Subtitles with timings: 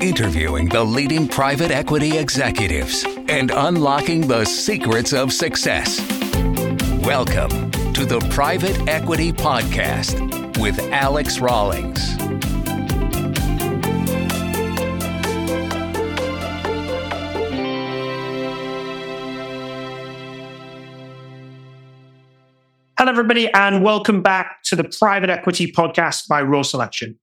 [0.00, 6.00] interviewing the leading private equity executives and unlocking the secrets of success.
[7.02, 12.14] Welcome to the Private Equity Podcast with Alex Rawlings.
[22.98, 27.18] Hello, everybody, and welcome back to the Private Equity Podcast by Raw Selection.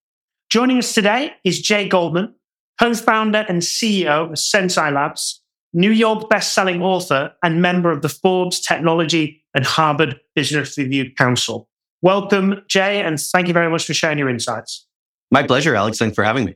[0.50, 2.36] Joining us today is Jay Goldman,
[2.80, 5.42] co founder and CEO of Sensei Labs,
[5.74, 11.68] New York best-selling author, and member of the Forbes Technology and Harvard Business Review Council.
[12.02, 14.88] Welcome, Jay, and thank you very much for sharing your insights.
[15.32, 15.98] My pleasure, Alex.
[15.98, 16.56] Thanks for having me.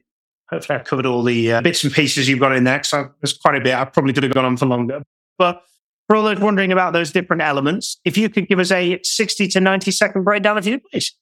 [0.50, 3.38] Hopefully, I covered all the uh, bits and pieces you've got in there, because there's
[3.38, 3.74] quite a bit.
[3.74, 5.02] I probably could have gone on for longer.
[5.38, 5.64] But
[6.08, 9.48] for all those wondering about those different elements, if you could give us a 60
[9.50, 11.16] to 90 second breakdown, if you please.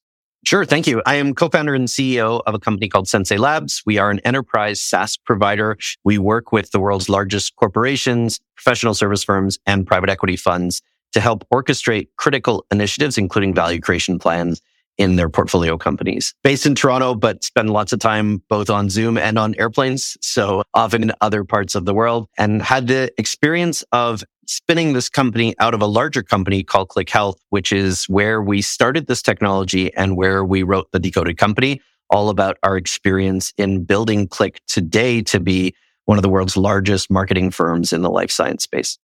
[0.46, 0.64] Sure.
[0.64, 1.02] Thank you.
[1.08, 3.82] I am co-founder and CEO of a company called Sensei Labs.
[3.84, 5.76] We are an enterprise SaaS provider.
[6.04, 11.20] We work with the world's largest corporations, professional service firms, and private equity funds to
[11.20, 14.62] help orchestrate critical initiatives, including value creation plans
[14.98, 16.36] in their portfolio companies.
[16.44, 20.16] Based in Toronto, but spend lots of time both on Zoom and on airplanes.
[20.22, 25.10] So often in other parts of the world and had the experience of spinning this
[25.10, 29.22] company out of a larger company called Klick Health, which is where we started this
[29.22, 34.60] technology and where we wrote the Decoded Company, all about our experience in building Klick
[34.68, 38.98] today to be one of the world's largest marketing firms in the life science space.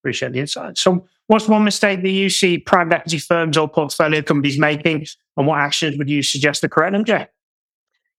[0.00, 0.76] Appreciate the insight.
[0.76, 5.06] So what's one mistake that you see private equity firms or portfolio companies making
[5.36, 7.28] and what actions would you suggest to correct them, Jay?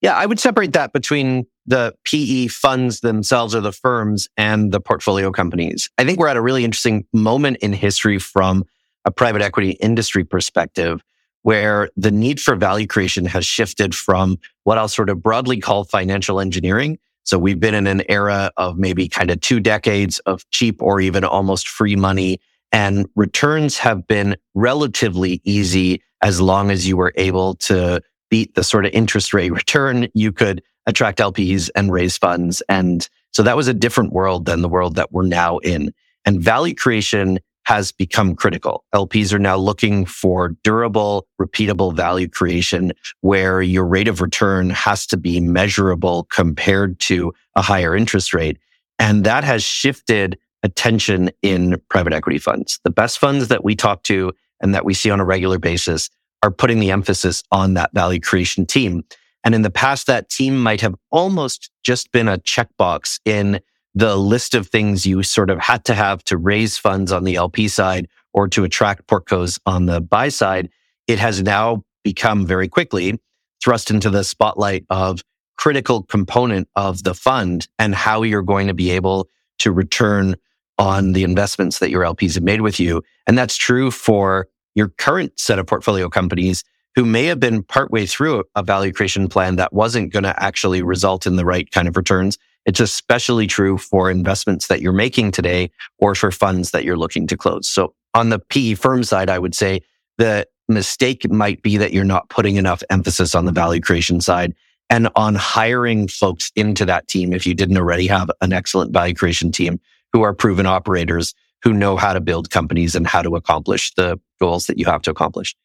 [0.03, 4.81] Yeah, I would separate that between the PE funds themselves or the firms and the
[4.81, 5.89] portfolio companies.
[5.97, 8.65] I think we're at a really interesting moment in history from
[9.05, 11.01] a private equity industry perspective
[11.43, 15.85] where the need for value creation has shifted from what I'll sort of broadly call
[15.85, 16.99] financial engineering.
[17.23, 20.99] So we've been in an era of maybe kind of two decades of cheap or
[20.99, 22.41] even almost free money
[22.73, 28.01] and returns have been relatively easy as long as you were able to
[28.33, 30.07] beat the sort of interest rate return.
[30.15, 32.63] You could attract LPs and raise funds.
[32.67, 35.93] And so that was a different world than the world that we're now in.
[36.25, 38.85] And value creation has become critical.
[38.95, 45.05] LPs are now looking for durable, repeatable value creation where your rate of return has
[45.07, 48.57] to be measurable compared to a higher interest rate.
[48.97, 52.79] And that has shifted attention in private equity funds.
[52.83, 56.09] The best funds that we talk to and that we see on a regular basis
[56.43, 59.03] are putting the emphasis on that value creation team.
[59.43, 63.59] And in the past, that team might have almost just been a checkbox in
[63.95, 67.35] the list of things you sort of had to have to raise funds on the
[67.35, 70.69] LP side or to attract portcos on the buy side.
[71.07, 73.19] It has now become very quickly
[73.63, 75.21] thrust into the spotlight of
[75.57, 80.35] critical component of the fund and how you're going to be able to return
[80.77, 83.01] on the investments that your LPs have made with you.
[83.27, 86.63] And that's true for your current set of portfolio companies
[86.95, 90.81] who may have been partway through a value creation plan that wasn't going to actually
[90.81, 92.37] result in the right kind of returns.
[92.65, 97.27] It's especially true for investments that you're making today or for funds that you're looking
[97.27, 97.67] to close.
[97.67, 99.81] So on the PE firm side, I would say
[100.17, 104.53] the mistake might be that you're not putting enough emphasis on the value creation side
[104.89, 109.13] and on hiring folks into that team if you didn't already have an excellent value
[109.13, 109.79] creation team
[110.13, 114.19] who are proven operators who know how to build companies and how to accomplish the
[114.39, 115.55] goals that you have to accomplish.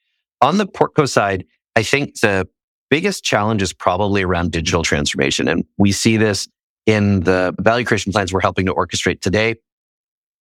[0.41, 1.45] On the Portco side,
[1.75, 2.49] I think the
[2.89, 5.49] biggest challenge is probably around digital transformation.
[5.49, 6.49] And we see this
[6.87, 9.57] in the value creation plans we're helping to orchestrate today.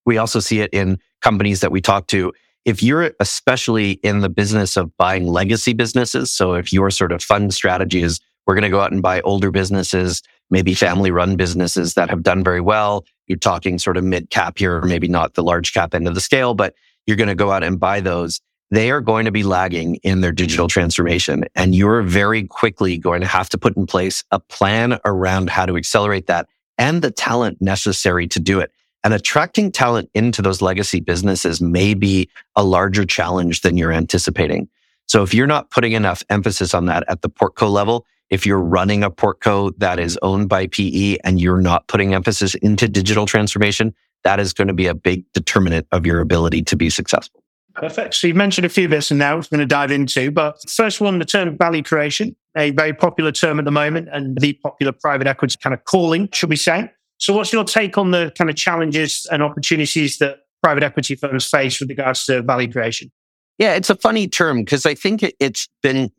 [0.05, 2.31] We also see it in companies that we talk to.
[2.63, 7.23] If you're especially in the business of buying legacy businesses, so if your sort of
[7.23, 11.35] fund strategy is we're going to go out and buy older businesses, maybe family run
[11.35, 15.07] businesses that have done very well, you're talking sort of mid cap here, or maybe
[15.07, 16.73] not the large cap end of the scale, but
[17.05, 18.41] you're going to go out and buy those.
[18.69, 21.45] They are going to be lagging in their digital transformation.
[21.55, 25.65] And you're very quickly going to have to put in place a plan around how
[25.65, 26.47] to accelerate that
[26.77, 28.71] and the talent necessary to do it.
[29.03, 34.67] And attracting talent into those legacy businesses may be a larger challenge than you're anticipating.
[35.07, 38.61] So if you're not putting enough emphasis on that at the portco level, if you're
[38.61, 43.25] running a portco that is owned by PE and you're not putting emphasis into digital
[43.25, 43.93] transformation,
[44.23, 47.43] that is going to be a big determinant of your ability to be successful.
[47.75, 48.15] Perfect.
[48.15, 50.99] So you've mentioned a few bits and now we're going to dive into, but first
[50.99, 54.91] one, the term value creation, a very popular term at the moment and the popular
[54.91, 56.91] private equity kind of calling, should we say.
[57.19, 61.47] So what's your take on the kind of challenges and opportunities that private equity firms
[61.47, 63.11] face with regards to value creation?
[63.59, 66.11] Yeah, it's a funny term because I think it's been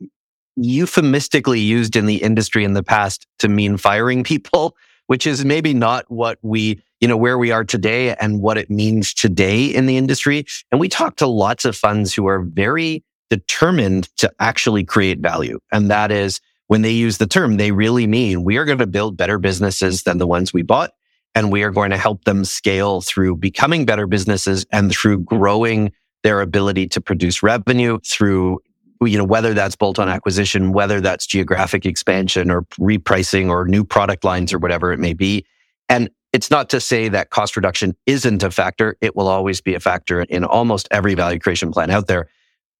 [0.63, 4.75] euphemistically used in the industry in the past to mean firing people,
[5.07, 8.69] which is maybe not what we, you know, where we are today and what it
[8.69, 10.45] means today in the industry.
[10.71, 15.59] And we talk to lots of funds who are very determined to actually create value.
[15.71, 18.87] And that is when they use the term, they really mean we are going to
[18.87, 20.91] build better businesses than the ones we bought.
[21.35, 25.91] And we are going to help them scale through becoming better businesses and through growing
[26.23, 28.59] their ability to produce revenue through
[29.01, 34.23] you know, whether that's bolt-on acquisition, whether that's geographic expansion or repricing or new product
[34.23, 35.45] lines or whatever it may be.
[35.87, 38.97] And it's not to say that cost reduction isn't a factor.
[39.01, 42.29] It will always be a factor in almost every value creation plan out there.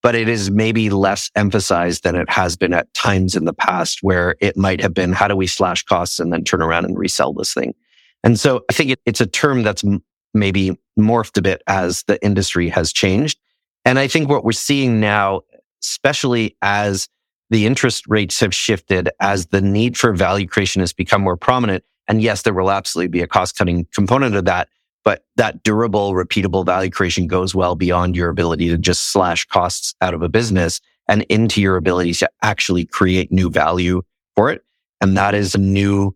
[0.02, 3.98] But it is maybe less emphasized than it has been at times in the past
[4.02, 6.98] where it might have been, how do we slash costs and then turn around and
[6.98, 7.74] resell this thing?
[8.22, 9.84] And so I think it, it's a term that's
[10.32, 13.38] maybe morphed a bit as the industry has changed.
[13.84, 15.42] And I think what we're seeing now
[15.82, 17.08] especially as
[17.50, 21.84] the interest rates have shifted, as the need for value creation has become more prominent.
[22.08, 24.68] And yes, there will absolutely be a cost cutting component of that,
[25.04, 29.94] but that durable, repeatable value creation goes well beyond your ability to just slash costs
[30.00, 34.02] out of a business and into your ability to actually create new value
[34.36, 34.62] for it.
[35.00, 36.14] And that is a new,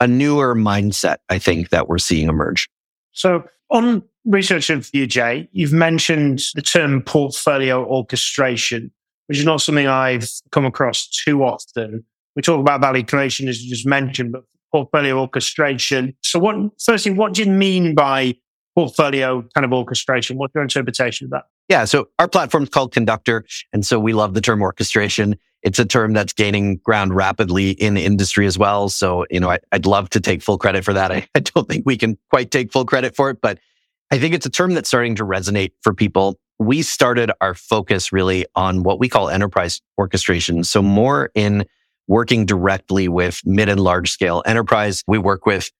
[0.00, 2.68] a newer mindset, I think, that we're seeing emerge.
[3.12, 8.90] So on research for you, Jay, you've mentioned the term portfolio orchestration,
[9.26, 12.04] which is not something I've come across too often.
[12.36, 16.14] We talk about value creation, as you just mentioned, but portfolio orchestration.
[16.22, 18.36] So, what, firstly, what do you mean by
[18.74, 20.36] portfolio kind of orchestration?
[20.36, 21.44] What's your interpretation of that?
[21.68, 23.44] Yeah, so our platform is called Conductor.
[23.72, 25.36] And so we love the term orchestration.
[25.62, 28.88] It's a term that's gaining ground rapidly in the industry as well.
[28.88, 31.12] So, you know, I, would love to take full credit for that.
[31.12, 33.58] I, I don't think we can quite take full credit for it, but
[34.10, 36.38] I think it's a term that's starting to resonate for people.
[36.58, 40.64] We started our focus really on what we call enterprise orchestration.
[40.64, 41.64] So more in
[42.10, 45.04] working directly with mid and large scale enterprise.
[45.06, 45.70] We work with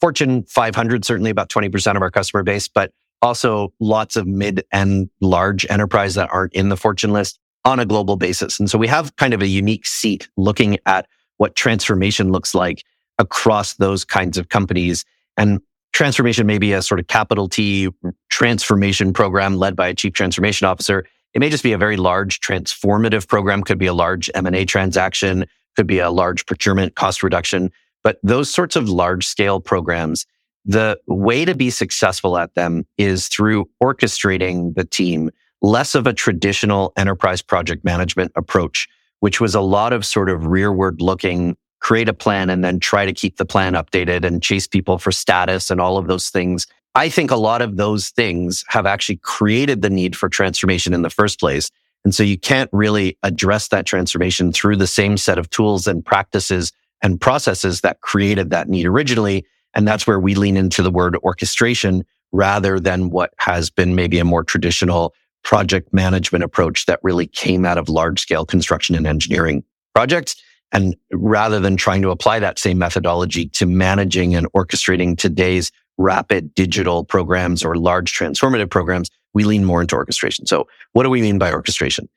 [0.00, 5.10] Fortune 500, certainly about 20% of our customer base, but also lots of mid and
[5.20, 8.58] large enterprise that aren't in the Fortune list on a global basis.
[8.58, 11.06] And so we have kind of a unique seat looking at
[11.36, 12.82] what transformation looks like
[13.18, 15.04] across those kinds of companies.
[15.36, 15.60] And
[15.96, 17.88] transformation may be a sort of capital T
[18.28, 21.06] transformation program led by a chief transformation officer.
[21.32, 25.46] It may just be a very large transformative program, could be a large M&A transaction,
[25.74, 27.72] could be a large procurement cost reduction.
[28.04, 30.26] But those sorts of large scale programs,
[30.66, 35.30] the way to be successful at them is through orchestrating the team,
[35.62, 38.86] less of a traditional enterprise project management approach,
[39.20, 41.56] which was a lot of sort of rearward looking
[41.86, 45.12] create a plan and then try to keep the plan updated and chase people for
[45.12, 46.66] status and all of those things.
[46.96, 51.02] I think a lot of those things have actually created the need for transformation in
[51.02, 51.70] the first place.
[52.04, 56.04] And so you can't really address that transformation through the same set of tools and
[56.04, 56.72] practices
[57.04, 59.46] and processes that created that need originally.
[59.72, 64.18] And that's where we lean into the word orchestration rather than what has been maybe
[64.18, 69.06] a more traditional project management approach that really came out of large scale construction and
[69.06, 69.62] engineering
[69.94, 70.34] projects.
[70.72, 76.54] And rather than trying to apply that same methodology to managing and orchestrating today's rapid
[76.54, 80.46] digital programs or large transformative programs, we lean more into orchestration.
[80.46, 82.08] So what do we mean by orchestration?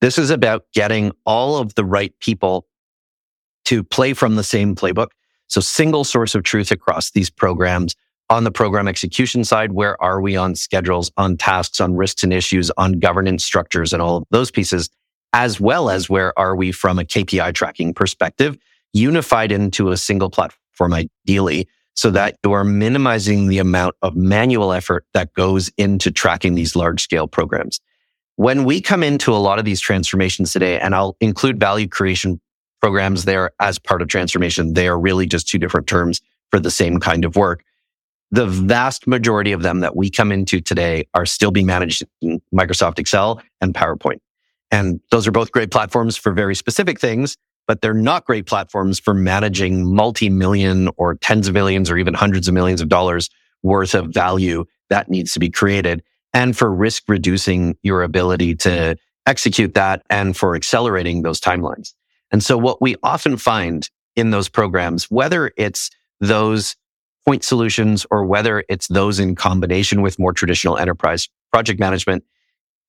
[0.00, 2.66] This is about getting all of the right people
[3.64, 5.08] to play from the same playbook.
[5.48, 7.94] So single source of truth across these programs.
[8.30, 12.32] On the program execution side, where are we on schedules, on tasks, on risks and
[12.32, 14.88] issues, on governance structures and all of those pieces?
[15.34, 18.56] As well as where are we from a KPI tracking perspective,
[18.92, 24.72] unified into a single platform, ideally, so that you are minimizing the amount of manual
[24.72, 27.80] effort that goes into tracking these large scale programs.
[28.36, 32.40] When we come into a lot of these transformations today, and I'll include value creation
[32.80, 36.20] programs there as part of transformation, they are really just two different terms
[36.52, 37.64] for the same kind of work.
[38.30, 42.40] The vast majority of them that we come into today are still being managed in
[42.54, 44.18] Microsoft Excel and PowerPoint.
[44.74, 47.36] And those are both great platforms for very specific things,
[47.68, 52.48] but they're not great platforms for managing multi-million or tens of millions or even hundreds
[52.48, 53.30] of millions of dollars
[53.62, 56.02] worth of value that needs to be created
[56.32, 61.94] and for risk reducing your ability to execute that and for accelerating those timelines.
[62.32, 65.88] And so what we often find in those programs, whether it's
[66.18, 66.74] those
[67.24, 72.24] point solutions or whether it's those in combination with more traditional enterprise project management,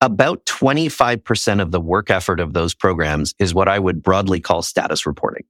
[0.05, 4.61] about 25% of the work effort of those programs is what I would broadly call
[4.61, 5.45] status reporting.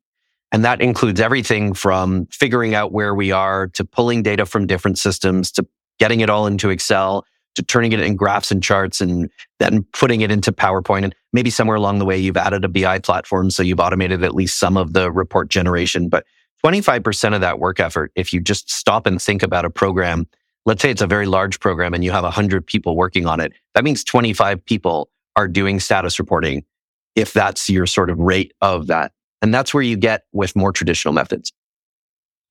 [0.52, 4.98] And that includes everything from figuring out where we are to pulling data from different
[4.98, 5.68] systems to
[6.00, 10.22] getting it all into Excel to turning it in graphs and charts and then putting
[10.22, 11.06] it into PowerPoint.
[11.06, 13.50] And maybe somewhere along the way, you've added a BI platform.
[13.50, 16.10] So you've automated at least some of the report generation.
[16.10, 16.26] But
[16.66, 20.28] 25% of that work effort, if you just stop and think about a program,
[20.66, 23.54] let's say it's a very large program and you have 100 people working on it,
[23.74, 26.64] that means 25 people are doing status reporting
[27.16, 29.12] if that's your sort of rate of that.
[29.42, 31.54] And that's where you get with more traditional methods.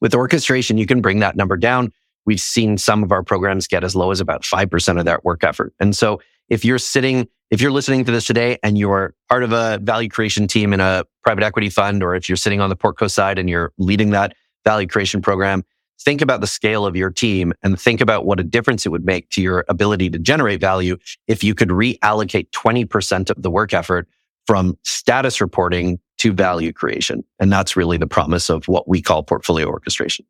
[0.01, 1.93] With orchestration, you can bring that number down.
[2.27, 5.45] We've seen some of our programs get as low as about 5% of that work
[5.45, 5.75] effort.
[5.81, 9.53] And so if you're sitting, if you're listening to this today and you're part of
[9.53, 12.77] a value creation team in a private equity fund, or if you're sitting on the
[12.77, 15.65] Portco side and you're leading that value creation program,
[16.01, 19.05] think about the scale of your team and think about what a difference it would
[19.05, 20.97] make to your ability to generate value
[21.29, 24.09] if you could reallocate 20% of the work effort
[24.47, 27.25] from status reporting to value creation.
[27.41, 30.27] And that's really the promise of what we call portfolio orchestration.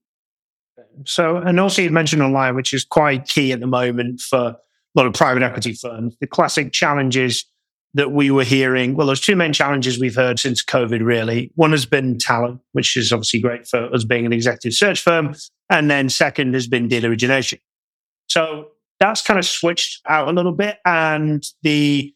[1.05, 4.57] So, and also you mentioned online, which is quite key at the moment for a
[4.95, 6.17] lot of private equity firms.
[6.21, 7.45] The classic challenges
[7.95, 8.95] that we were hearing.
[8.95, 11.53] Well, there's two main challenges we've heard since COVID, really.
[11.55, 15.35] One has been talent, which is obviously great for us being an executive search firm.
[15.71, 17.61] And then second has been deal origination.
[18.29, 20.79] So that's kind of switched out a little bit.
[20.85, 22.13] And the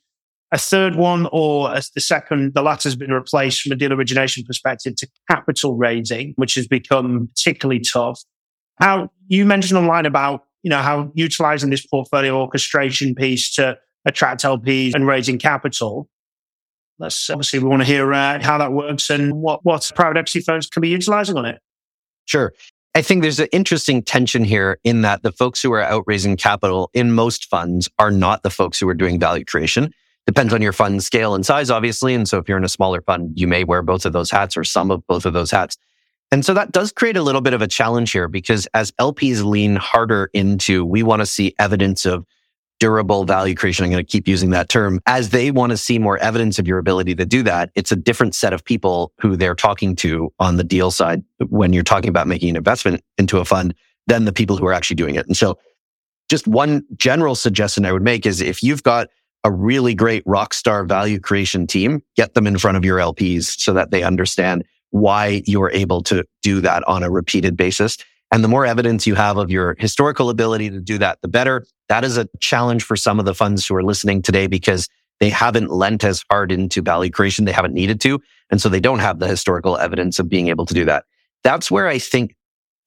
[0.51, 4.45] a third one or the second, the latter has been replaced from a deal origination
[4.45, 8.23] perspective to capital raising, which has become particularly tough.
[8.81, 14.43] How you mentioned online about, you know, how utilizing this portfolio orchestration piece to attract
[14.43, 16.09] LPs and raising capital.
[16.99, 20.41] Let's obviously we want to hear uh, how that works and what, what private equity
[20.41, 21.61] firms can be utilizing on it.
[22.25, 22.53] Sure.
[22.95, 26.37] I think there's an interesting tension here in that the folks who are out raising
[26.37, 29.93] capital in most funds are not the folks who are doing value creation.
[30.27, 32.15] Depends on your fund scale and size, obviously.
[32.15, 34.57] And so if you're in a smaller fund, you may wear both of those hats
[34.57, 35.77] or some of both of those hats.
[36.31, 39.43] And so that does create a little bit of a challenge here because as LPs
[39.43, 42.27] lean harder into, we want to see evidence of
[42.79, 43.85] durable value creation.
[43.85, 46.67] I'm going to keep using that term as they want to see more evidence of
[46.67, 47.71] your ability to do that.
[47.75, 51.73] It's a different set of people who they're talking to on the deal side when
[51.73, 53.75] you're talking about making an investment into a fund
[54.07, 55.27] than the people who are actually doing it.
[55.27, 55.59] And so
[56.29, 59.09] just one general suggestion I would make is if you've got
[59.45, 63.59] a really great rock star value creation team, get them in front of your LPs
[63.59, 67.99] so that they understand why you're able to do that on a repeated basis.
[68.33, 71.65] And the more evidence you have of your historical ability to do that, the better.
[71.89, 74.89] That is a challenge for some of the funds who are listening today because
[75.21, 77.45] they haven't lent as hard into value creation.
[77.45, 78.21] They haven't needed to.
[78.51, 81.05] And so they don't have the historical evidence of being able to do that.
[81.43, 82.35] That's where I think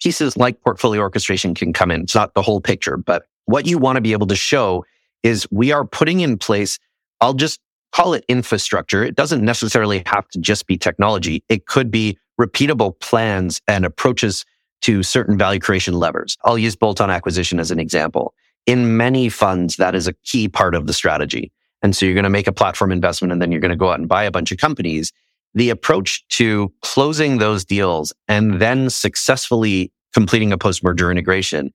[0.01, 2.01] pieces like portfolio orchestration can come in.
[2.01, 4.85] It's not the whole picture, but what you want to be able to show
[5.23, 6.79] is we are putting in place,
[7.19, 7.59] I'll just
[7.91, 9.03] call it infrastructure.
[9.03, 11.43] It doesn't necessarily have to just be technology.
[11.49, 14.45] It could be repeatable plans and approaches
[14.81, 16.37] to certain value creation levers.
[16.43, 18.33] I'll use bolt-on acquisition as an example.
[18.65, 21.51] In many funds, that is a key part of the strategy.
[21.81, 23.89] And so you're going to make a platform investment and then you're going to go
[23.89, 25.11] out and buy a bunch of companies.
[25.53, 31.73] The approach to closing those deals and then successfully completing a post-merger integration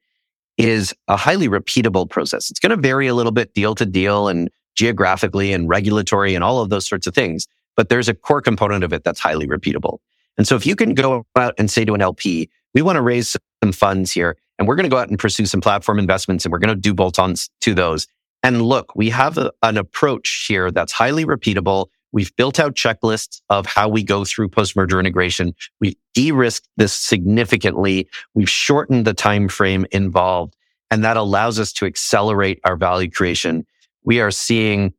[0.57, 2.50] is a highly repeatable process.
[2.50, 6.45] It's going to vary a little bit deal to deal and geographically and regulatory and
[6.45, 7.47] all of those sorts of things.
[7.76, 9.99] But there's a core component of it that's highly repeatable.
[10.38, 13.02] And so if you can go out and say to an LP, we want to
[13.02, 16.44] raise some funds here and we're going to go out and pursue some platform investments
[16.44, 18.06] and we're going to do bolt-ons to those.
[18.42, 21.86] And look, we have a, an approach here that's highly repeatable.
[22.12, 25.54] We've built out checklists of how we go through post-merger integration.
[25.80, 28.08] We've de-risked this significantly.
[28.34, 30.54] We've shortened the time frame involved
[30.90, 33.66] and that allows us to accelerate our value creation.
[34.04, 34.94] We are seeing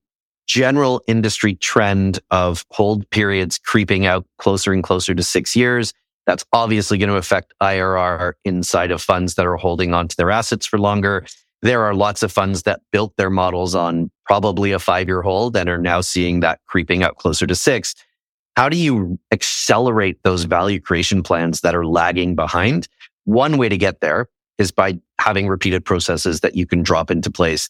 [0.48, 5.94] general industry trend of hold periods creeping out closer and closer to six years.
[6.28, 10.66] That's obviously going to affect IRR inside of funds that are holding onto their assets
[10.66, 11.26] for longer.
[11.62, 15.56] There are lots of funds that built their models on probably a five year hold
[15.56, 17.96] and are now seeing that creeping up closer to six.
[18.58, 22.88] How do you accelerate those value creation plans that are lagging behind?
[23.24, 27.32] One way to get there is by having repeated processes that you can drop into
[27.32, 27.70] place.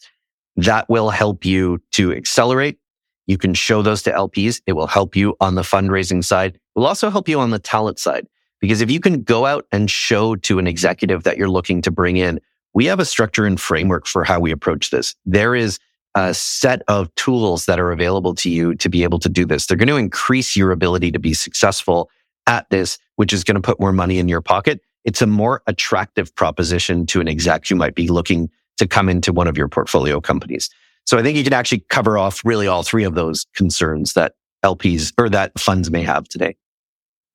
[0.56, 2.78] That will help you to accelerate.
[3.26, 4.62] You can show those to LPs.
[4.66, 6.54] It will help you on the fundraising side.
[6.56, 8.26] It will also help you on the talent side.
[8.60, 11.90] Because if you can go out and show to an executive that you're looking to
[11.90, 12.40] bring in,
[12.74, 15.14] we have a structure and framework for how we approach this.
[15.24, 15.78] There is
[16.14, 19.66] a set of tools that are available to you to be able to do this.
[19.66, 22.10] They're going to increase your ability to be successful
[22.46, 24.80] at this, which is going to put more money in your pocket.
[25.04, 29.32] It's a more attractive proposition to an exec who might be looking to come into
[29.32, 30.70] one of your portfolio companies.
[31.04, 34.34] So I think you can actually cover off really all three of those concerns that
[34.64, 36.56] LPs or that funds may have today.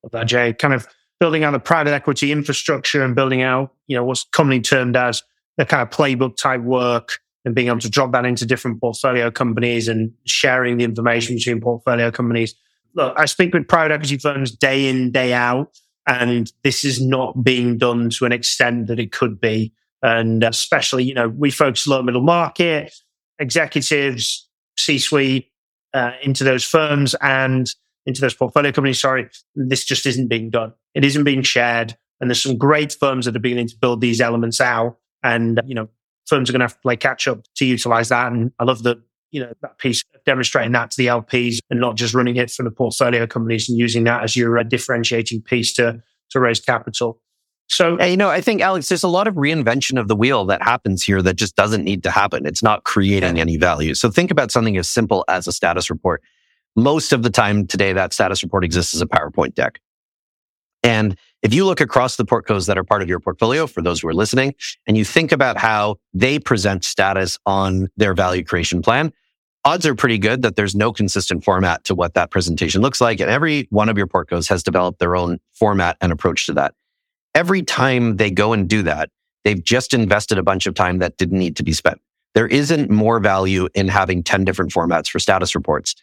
[0.01, 0.87] Well, kind of
[1.23, 5.23] building out the private equity infrastructure and building out, you know, what's commonly termed as
[5.55, 9.31] the kind of playbook type work and being able to drop that into different portfolio
[9.31, 12.53] companies and sharing the information between portfolio companies.
[12.93, 15.69] Look, I speak with private equity firms day in, day out.
[16.05, 19.71] And this is not being done to an extent that it could be.
[20.01, 22.93] And especially, you know, we focus low middle market,
[23.39, 24.45] executives,
[24.77, 25.49] C suite,
[25.93, 27.73] uh, into those firms and
[28.05, 28.99] into those portfolio companies.
[28.99, 30.73] Sorry, this just isn't being done.
[30.95, 31.97] It isn't being shared.
[32.19, 34.97] And there's some great firms that are beginning to build these elements out.
[35.23, 35.89] And, you know,
[36.27, 38.31] firms are going to have to play catch up to utilize that.
[38.31, 38.99] And I love that,
[39.31, 42.63] you know, that piece demonstrating that to the LPs and not just running it for
[42.63, 47.19] the portfolio companies and using that as your uh, differentiating piece to, to raise capital.
[47.67, 50.61] So, you know, I think, Alex, there's a lot of reinvention of the wheel that
[50.61, 52.45] happens here that just doesn't need to happen.
[52.45, 53.95] It's not creating any value.
[53.95, 56.21] So think about something as simple as a status report.
[56.75, 59.79] Most of the time today, that status report exists as a PowerPoint deck.
[60.83, 64.01] And if you look across the portcos that are part of your portfolio, for those
[64.01, 64.53] who are listening,
[64.85, 69.13] and you think about how they present status on their value creation plan,
[69.65, 73.21] odds are pretty good that there's no consistent format to what that presentation looks like.
[73.21, 76.75] And every one of your portcos has developed their own format and approach to that.
[77.33, 79.09] Every time they go and do that,
[79.43, 81.99] they've just invested a bunch of time that didn't need to be spent.
[82.35, 85.95] There isn't more value in having 10 different formats for status reports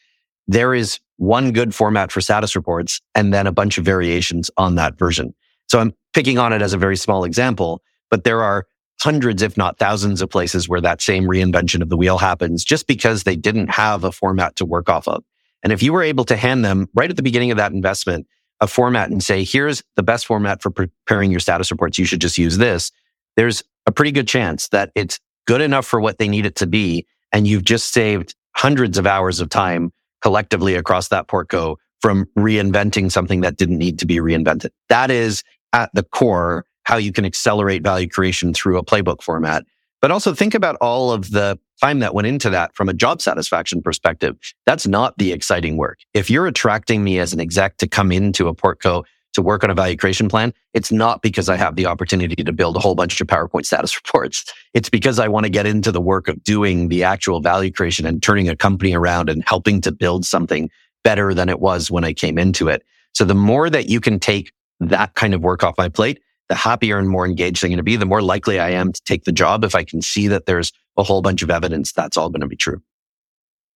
[0.51, 4.77] there is one good format for status reports and then a bunch of variations on
[4.77, 5.35] that version.
[5.69, 8.67] So I'm picking on it as a very small example, but there are
[9.03, 12.87] hundreds, if not thousands of places where that same reinvention of the wheel happens just
[12.87, 15.23] because they didn't have a format to work off of.
[15.63, 18.27] And if you were able to hand them right at the beginning of that investment,
[18.63, 21.99] a format and say, here's the best format for preparing your status reports.
[21.99, 22.93] You should just use this.
[23.37, 26.67] There's a pretty good chance that it's good enough for what they need it to
[26.67, 27.07] be.
[27.31, 33.11] And you've just saved hundreds of hours of time collectively across that portco from reinventing
[33.11, 34.71] something that didn't need to be reinvented.
[34.89, 39.65] That is at the core how you can accelerate value creation through a playbook format.
[40.01, 43.21] But also think about all of the time that went into that from a job
[43.21, 44.37] satisfaction perspective.
[44.67, 45.99] That's not the exciting work.
[46.15, 49.71] If you're attracting me as an exec to come into a portco to work on
[49.71, 52.95] a value creation plan, it's not because I have the opportunity to build a whole
[52.95, 54.45] bunch of PowerPoint status reports.
[54.75, 58.07] It's because I want to get into the work of doing the actual value creation
[58.07, 60.71] and turning a company around and helping to build something
[61.05, 62.85] better than it was when I came into it.
[63.13, 66.55] So the more that you can take that kind of work off my plate, the
[66.55, 69.25] happier and more engaged I'm going to be, the more likely I am to take
[69.25, 72.29] the job if I can see that there's a whole bunch of evidence that's all
[72.29, 72.83] going to be true.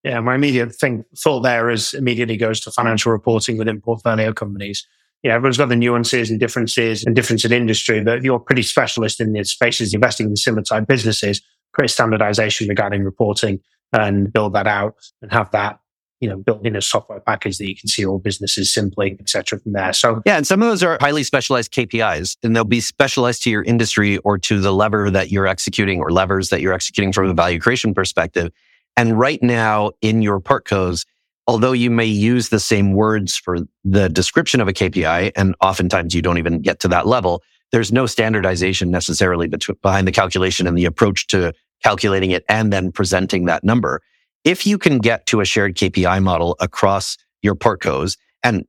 [0.03, 4.87] Yeah, my immediate thing thought there is immediately goes to financial reporting within portfolio companies
[5.31, 8.63] know, everyone's got the nuances and differences and difference in industry, but if you're pretty
[8.63, 11.41] specialist in the spaces investing in similar type businesses,
[11.73, 13.61] create standardization regarding reporting
[13.93, 15.79] and build that out and have that
[16.21, 19.29] you know, built in a software package that you can see all businesses simply, et
[19.29, 19.93] cetera, from there.
[19.93, 23.51] So yeah, and some of those are highly specialized KPIs, and they'll be specialized to
[23.51, 27.29] your industry or to the lever that you're executing or levers that you're executing from
[27.29, 28.53] a value creation perspective.
[28.97, 31.05] And right now in your portcos,
[31.47, 36.15] although you may use the same words for the description of a KPI, and oftentimes
[36.15, 39.49] you don't even get to that level, there's no standardization necessarily
[39.83, 41.53] behind the calculation and the approach to
[41.83, 44.01] calculating it and then presenting that number.
[44.45, 48.65] If you can get to a shared KPI model across your portcos, and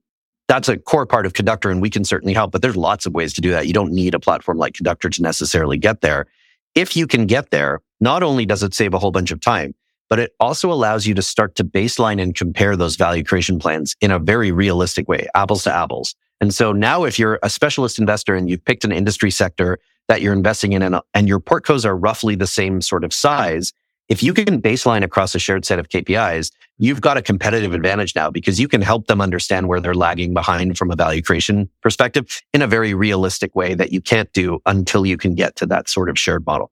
[0.47, 3.13] that's a core part of Conductor, and we can certainly help, but there's lots of
[3.13, 3.67] ways to do that.
[3.67, 6.27] You don't need a platform like Conductor to necessarily get there.
[6.75, 9.73] If you can get there, not only does it save a whole bunch of time,
[10.09, 13.95] but it also allows you to start to baseline and compare those value creation plans
[14.01, 16.15] in a very realistic way, apples to apples.
[16.41, 20.21] And so now if you're a specialist investor and you've picked an industry sector that
[20.21, 23.73] you're investing in and, and your portcos are roughly the same sort of size,
[24.07, 28.15] if you can baseline across a shared set of KPIs, you've got a competitive advantage
[28.15, 31.69] now because you can help them understand where they're lagging behind from a value creation
[31.81, 35.65] perspective in a very realistic way that you can't do until you can get to
[35.65, 36.71] that sort of shared model.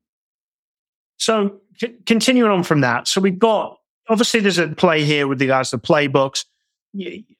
[1.17, 3.77] So c- continuing on from that, so we've got
[4.09, 6.45] obviously there's a play here with regards to playbooks.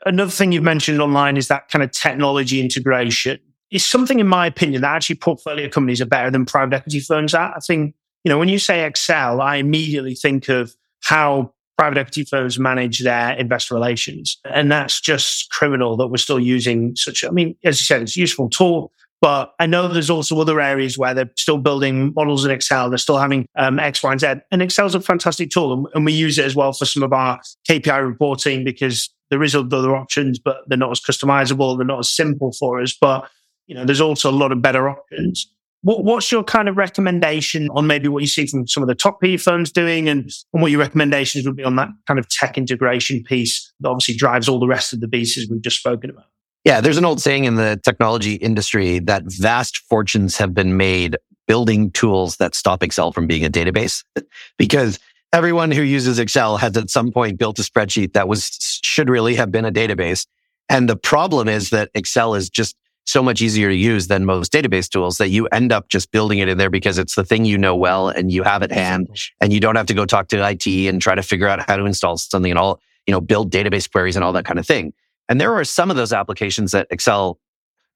[0.05, 3.39] Another thing you've mentioned online is that kind of technology integration.
[3.71, 7.33] Is something, in my opinion, that actually portfolio companies are better than private equity firms
[7.33, 7.53] at.
[7.55, 12.23] I think, you know, when you say Excel, I immediately think of how private equity
[12.23, 14.37] firms manage their investor relations.
[14.45, 18.15] And that's just criminal that we're still using such, I mean, as you said, it's
[18.15, 18.91] a useful tool.
[19.23, 22.89] But I know there's also other areas where they're still building models in Excel.
[22.89, 24.27] They're still having um, X, Y, and Z.
[24.51, 25.89] And Excel's a fantastic tool.
[25.95, 29.55] And we use it as well for some of our KPI reporting because there is
[29.55, 31.77] other options, but they're not as customizable.
[31.77, 32.97] They're not as simple for us.
[32.99, 33.29] But,
[33.65, 35.49] you know, there's also a lot of better options.
[35.83, 38.95] What, what's your kind of recommendation on maybe what you see from some of the
[38.95, 42.27] top PE firms doing and, and what your recommendations would be on that kind of
[42.27, 46.09] tech integration piece that obviously drives all the rest of the pieces we've just spoken
[46.09, 46.25] about?
[46.63, 51.17] Yeah, there's an old saying in the technology industry that vast fortunes have been made
[51.45, 54.03] building tools that stop Excel from being a database
[54.57, 54.97] because
[55.33, 59.35] everyone who uses Excel has at some point built a spreadsheet that was should really
[59.35, 60.25] have been a database.
[60.69, 64.53] And the problem is that Excel is just so much easier to use than most
[64.53, 67.43] database tools that you end up just building it in there because it's the thing
[67.43, 69.09] you know well and you have at hand
[69.41, 71.75] and you don't have to go talk to IT and try to figure out how
[71.75, 74.65] to install something and all, you know, build database queries and all that kind of
[74.65, 74.93] thing.
[75.33, 77.39] And there are some of those applications that Excel,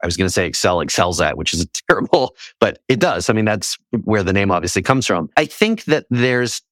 [0.01, 3.29] I was going to say Excel excels at, which is terrible, but it does.
[3.29, 5.29] I mean, that's where the name obviously comes from.
[5.37, 6.63] I think that there's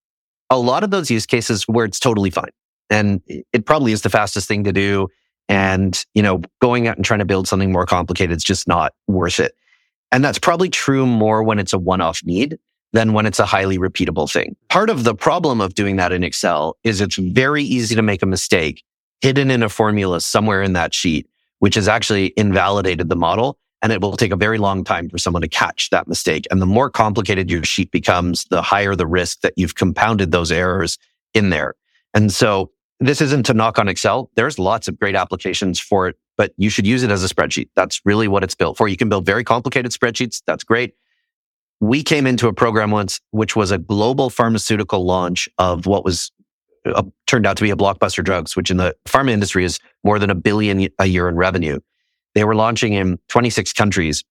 [0.50, 2.50] a lot of those use cases where it's totally fine.
[2.90, 3.22] And
[3.54, 5.10] it probably is the fastest thing to do.
[5.48, 8.96] And, you know, going out and trying to build something more complicated is just not
[9.06, 9.54] worth it.
[10.12, 12.58] And that's probably true more when it's a one off need
[12.92, 14.56] than when it's a highly repeatable thing.
[14.70, 18.24] Part of the problem of doing that in Excel is it's very easy to make
[18.24, 18.84] a mistake
[19.22, 21.28] hidden in a formula somewhere in that sheet,
[21.60, 23.58] which has actually invalidated the model.
[23.82, 26.48] And it will take a very long time for someone to catch that mistake.
[26.50, 30.52] And the more complicated your sheet becomes, the higher the risk that you've compounded those
[30.52, 30.98] errors
[31.36, 31.76] in there.
[32.14, 34.32] And so this isn't to knock on Excel.
[34.36, 37.70] There's lots of great applications for it, but you should use it as a spreadsheet.
[37.76, 38.88] That's really what it's built for.
[38.88, 40.42] You can build very complicated spreadsheets.
[40.48, 40.96] That's great.
[41.82, 46.32] We came into a program once, which was a global pharmaceutical launch of what was
[47.28, 50.30] turned out to be a blockbuster drugs, which in the pharma industry is more than
[50.30, 51.80] a billion a year in revenue.
[52.36, 54.24] They were launching in 26 countries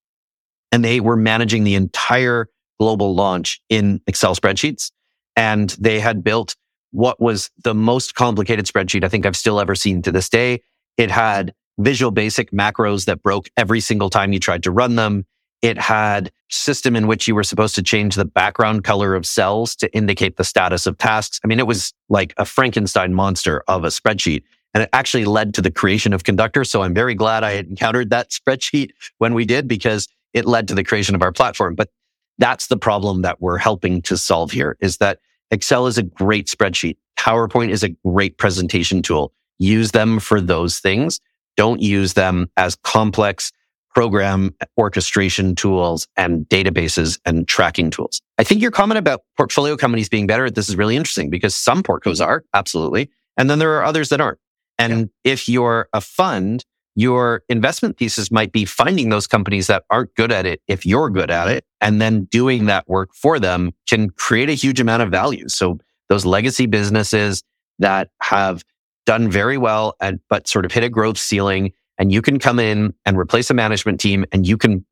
[0.70, 4.90] and they were managing the entire global launch in Excel spreadsheets.
[5.36, 6.56] And they had built
[6.90, 10.62] what was the most complicated spreadsheet I think I've still ever seen to this day.
[10.96, 15.26] It had visual basic macros that broke every single time you tried to run them.
[15.62, 19.74] It had system in which you were supposed to change the background color of cells
[19.76, 21.40] to indicate the status of tasks.
[21.44, 24.42] I mean, it was like a Frankenstein monster of a spreadsheet.
[24.74, 26.64] And it actually led to the creation of Conductor.
[26.64, 30.74] So I'm very glad I encountered that spreadsheet when we did because it led to
[30.74, 31.74] the creation of our platform.
[31.74, 31.90] But
[32.38, 36.48] that's the problem that we're helping to solve here is that Excel is a great
[36.48, 36.96] spreadsheet.
[37.18, 39.32] PowerPoint is a great presentation tool.
[39.58, 41.20] Use them for those things.
[41.56, 43.52] Don't use them as complex
[43.94, 48.20] program orchestration tools and databases and tracking tools.
[48.38, 51.54] I think your comment about portfolio companies being better at this is really interesting because
[51.56, 53.10] some portcos are absolutely.
[53.36, 54.38] And then there are others that aren't.
[54.78, 55.32] And yeah.
[55.32, 56.64] if you're a fund,
[56.96, 61.10] your investment thesis might be finding those companies that aren't good at it if you're
[61.10, 65.02] good at it and then doing that work for them can create a huge amount
[65.02, 65.48] of value.
[65.48, 65.78] So
[66.08, 67.42] those legacy businesses
[67.78, 68.64] that have
[69.06, 72.58] done very well and but sort of hit a growth ceiling and you can come
[72.58, 74.84] in and replace a management team and you can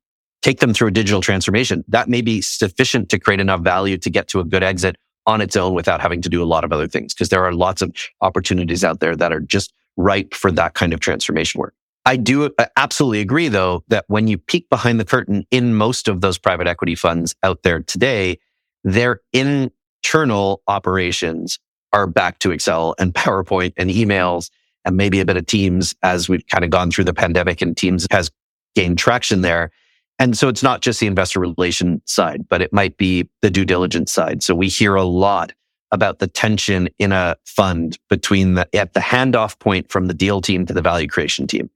[0.42, 1.84] take them through a digital transformation.
[1.88, 5.40] That may be sufficient to create enough value to get to a good exit on
[5.40, 7.80] its own without having to do a lot of other things because there are lots
[7.80, 11.74] of opportunities out there that are just ripe for that kind of transformation work.
[12.04, 16.08] I do uh, absolutely agree, though, that when you peek behind the curtain in most
[16.08, 18.38] of those private equity funds out there today,
[18.82, 21.60] their internal operations
[21.92, 24.50] are back to Excel and PowerPoint and emails
[24.84, 27.76] and maybe a bit of Teams as we've kind of gone through the pandemic and
[27.76, 28.30] Teams has
[28.74, 29.70] gained traction there.
[30.18, 33.64] And so it's not just the investor relation side, but it might be the due
[33.64, 34.42] diligence side.
[34.42, 35.52] So we hear a lot
[35.90, 40.40] about the tension in a fund between the, at the handoff point from the deal
[40.40, 41.70] team to the value creation team.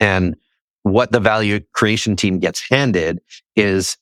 [0.00, 0.36] And
[0.82, 3.20] what the value creation team gets handed
[3.56, 3.96] is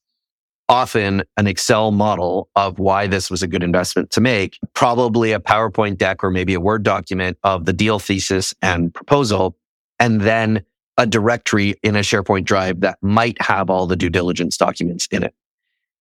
[0.68, 5.40] often an Excel model of why this was a good investment to make, probably a
[5.40, 9.56] PowerPoint deck or maybe a Word document of the deal thesis and proposal,
[9.98, 10.64] and then
[10.98, 15.22] a directory in a SharePoint drive that might have all the due diligence documents in
[15.22, 15.34] it.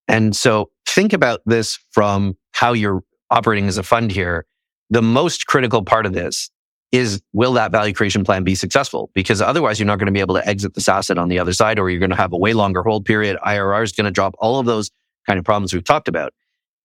[0.08, 4.46] And so think about this from how you're operating as a fund here.
[4.90, 6.50] The most critical part of this
[6.96, 9.10] is will that value creation plan be successful?
[9.14, 11.52] Because otherwise you're not going to be able to exit this asset on the other
[11.52, 13.36] side, or you're going to have a way longer hold period.
[13.44, 14.90] IRR is going to drop all of those
[15.26, 16.32] kind of problems we've talked about.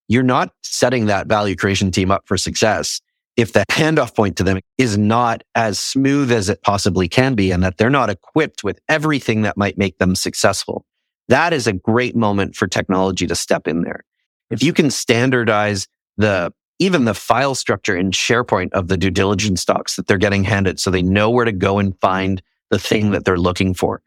[0.07, 2.99] You're not setting that value creation team up for success
[3.37, 7.51] if the handoff point to them is not as smooth as it possibly can be
[7.51, 10.85] and that they're not equipped with everything that might make them successful.
[11.29, 14.03] That is a great moment for technology to step in there.
[14.49, 19.63] If you can standardize the even the file structure in SharePoint of the due diligence
[19.63, 22.41] docs that they're getting handed so they know where to go and find
[22.71, 24.01] the thing that they're looking for.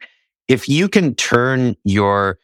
[0.49, 2.41] If you can turn your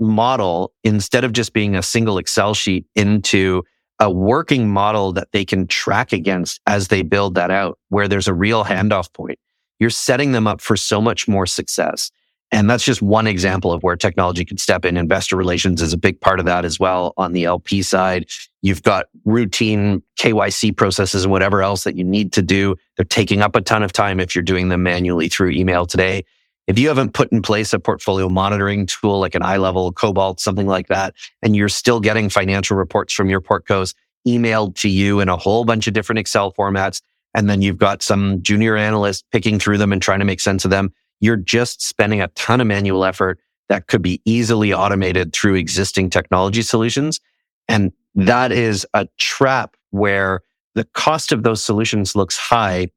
[0.00, 3.62] model instead of just being a single Excel sheet into
[4.00, 8.26] a working model that they can track against as they build that out, where there's
[8.26, 9.38] a real handoff point,
[9.78, 12.10] you're setting them up for so much more success.
[12.52, 14.96] And that's just one example of where technology could step in.
[14.96, 17.14] Investor relations is a big part of that as well.
[17.16, 18.26] On the LP side,
[18.60, 22.74] you've got routine KYC processes and whatever else that you need to do.
[22.96, 26.24] They're taking up a ton of time if you're doing them manually through email today.
[26.66, 30.66] If you haven't put in place a portfolio monitoring tool like an iLevel, Cobalt, something
[30.66, 33.94] like that, and you're still getting financial reports from your portcos
[34.26, 37.00] emailed to you in a whole bunch of different Excel formats,
[37.34, 40.64] and then you've got some junior analyst picking through them and trying to make sense
[40.64, 45.32] of them, you're just spending a ton of manual effort that could be easily automated
[45.32, 47.20] through existing technology solutions.
[47.68, 50.40] And that is a trap where
[50.74, 52.88] the cost of those solutions looks high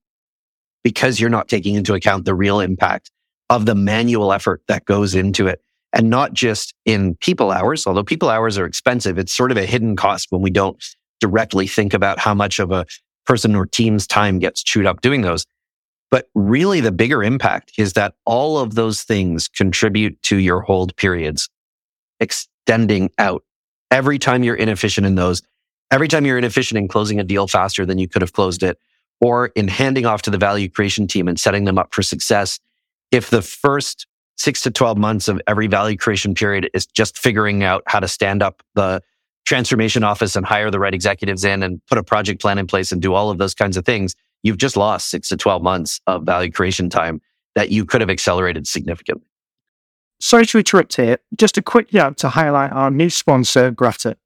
[0.84, 3.12] because you're not taking into account the real impact
[3.50, 5.62] of the manual effort that goes into it.
[5.94, 9.20] And not just in people hours, although people hours are expensive.
[9.20, 10.84] It's sort of a hidden cost when we don't
[11.20, 12.86] directly think about how much of a
[13.26, 15.46] person or team's time gets chewed up doing those.
[16.14, 20.96] But really the bigger impact is that all of those things contribute to your hold
[20.96, 21.50] periods
[22.20, 23.44] extending out.
[23.90, 25.42] Every time you're inefficient in those,
[25.90, 28.78] every time you're inefficient in closing a deal faster than you could have closed it,
[29.22, 32.60] or in handing off to the value creation team and setting them up for success,
[33.10, 34.06] if the first
[34.38, 38.08] six to 12 months of every value creation period is just figuring out how to
[38.08, 39.02] stand up the
[39.48, 42.92] transformation office and hire the right executives in and put a project plan in place
[42.92, 46.00] and do all of those kinds of things, you've just lost six to 12 months
[46.08, 47.22] of value creation time
[47.56, 49.28] that you could have accelerated significantly.
[50.20, 51.20] Sorry to interrupt here.
[51.38, 54.18] Just a quick note to highlight our new sponsor, Grata.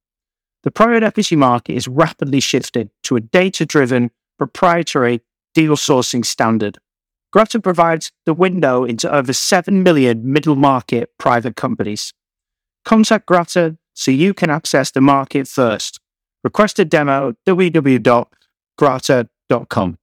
[0.64, 5.22] The private equity market is rapidly shifting to a data driven, proprietary
[5.54, 6.78] deal sourcing standard.
[7.32, 12.14] Grata provides the window into over 7 million middle market private companies.
[12.86, 16.00] Contact Grata so you can access the market first.
[16.44, 19.98] Request a demo at www.grata.com.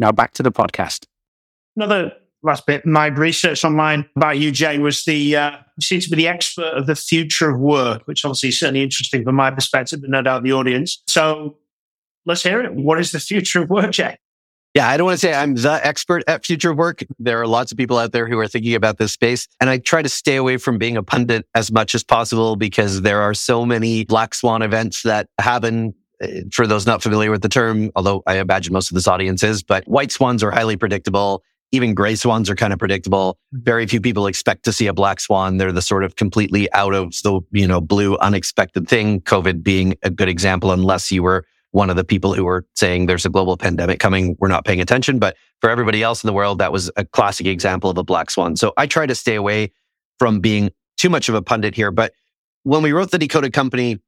[0.00, 1.04] Now back to the podcast.
[1.76, 6.08] Another last bit, my research online about you, Jay, was the uh, you seem to
[6.08, 9.50] be the expert of the future of work, which obviously is certainly interesting from my
[9.50, 11.02] perspective, but no doubt the audience.
[11.06, 11.58] So
[12.24, 12.74] let's hear it.
[12.74, 14.16] What is the future of work, Jay?
[14.74, 17.02] Yeah, I don't want to say I'm the expert at future work.
[17.18, 19.48] There are lots of people out there who are thinking about this space.
[19.60, 23.02] And I try to stay away from being a pundit as much as possible because
[23.02, 27.42] there are so many black swan events that happen Uh, for those not familiar with
[27.42, 30.76] the term, although I imagine most of this audience is, but white swans are highly
[30.76, 31.42] predictable.
[31.72, 33.38] Even gray swans are kind of predictable.
[33.54, 33.64] Mm-hmm.
[33.64, 35.56] Very few people expect to see a black swan.
[35.56, 39.20] They're the sort of completely out of the, you know, blue unexpected thing.
[39.22, 43.06] COVID being a good example, unless you were one of the people who were saying
[43.06, 44.36] there's a global pandemic coming.
[44.40, 45.18] We're not paying attention.
[45.20, 48.30] But for everybody else in the world, that was a classic example of a black
[48.30, 48.56] swan.
[48.56, 49.72] So I try to stay away
[50.18, 51.92] from being too much of a pundit here.
[51.92, 52.12] But
[52.64, 54.00] when we wrote the Decoded Company,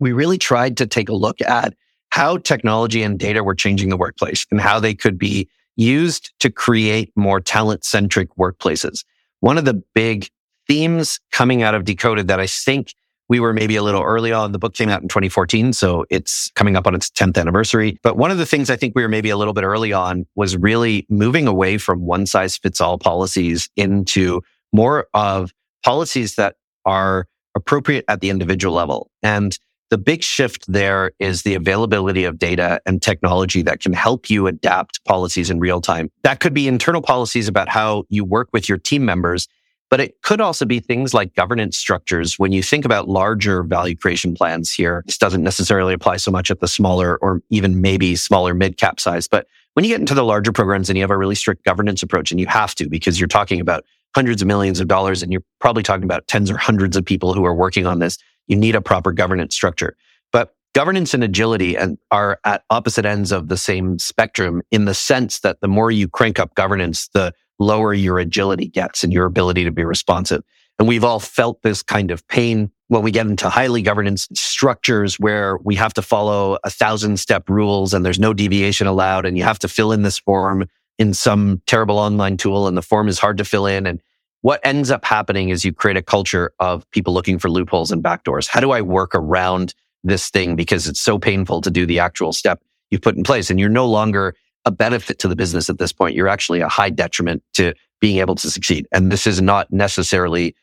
[0.00, 1.74] we really tried to take a look at
[2.10, 6.50] how technology and data were changing the workplace and how they could be used to
[6.50, 9.04] create more talent centric workplaces.
[9.40, 10.28] One of the big
[10.66, 12.92] themes coming out of Decoded that I think
[13.28, 14.52] we were maybe a little early on.
[14.52, 17.98] The book came out in 2014, so it's coming up on its 10th anniversary.
[18.02, 20.26] But one of the things I think we were maybe a little bit early on
[20.34, 25.52] was really moving away from one size fits all policies into more of
[25.84, 26.56] policies that
[26.86, 29.10] are appropriate at the individual level.
[29.22, 29.58] And
[29.90, 34.46] the big shift there is the availability of data and technology that can help you
[34.46, 36.10] adapt policies in real time.
[36.22, 39.48] That could be internal policies about how you work with your team members,
[39.90, 42.38] but it could also be things like governance structures.
[42.38, 46.50] When you think about larger value creation plans here, this doesn't necessarily apply so much
[46.50, 49.26] at the smaller or even maybe smaller mid cap size.
[49.26, 52.02] But when you get into the larger programs and you have a really strict governance
[52.02, 55.32] approach and you have to because you're talking about hundreds of millions of dollars and
[55.32, 58.18] you're probably talking about tens or hundreds of people who are working on this
[58.48, 59.96] you need a proper governance structure.
[60.32, 61.76] But governance and agility
[62.10, 66.08] are at opposite ends of the same spectrum in the sense that the more you
[66.08, 70.42] crank up governance, the lower your agility gets and your ability to be responsive.
[70.78, 75.18] And we've all felt this kind of pain when we get into highly governance structures
[75.18, 79.36] where we have to follow a thousand step rules and there's no deviation allowed and
[79.36, 80.66] you have to fill in this form
[80.98, 84.00] in some terrible online tool and the form is hard to fill in and
[84.42, 88.02] what ends up happening is you create a culture of people looking for loopholes and
[88.02, 88.46] backdoors.
[88.46, 89.74] How do I work around
[90.04, 93.50] this thing because it's so painful to do the actual step you've put in place?
[93.50, 96.14] And you're no longer a benefit to the business at this point.
[96.14, 98.86] You're actually a high detriment to being able to succeed.
[98.92, 100.54] And this is not necessarily,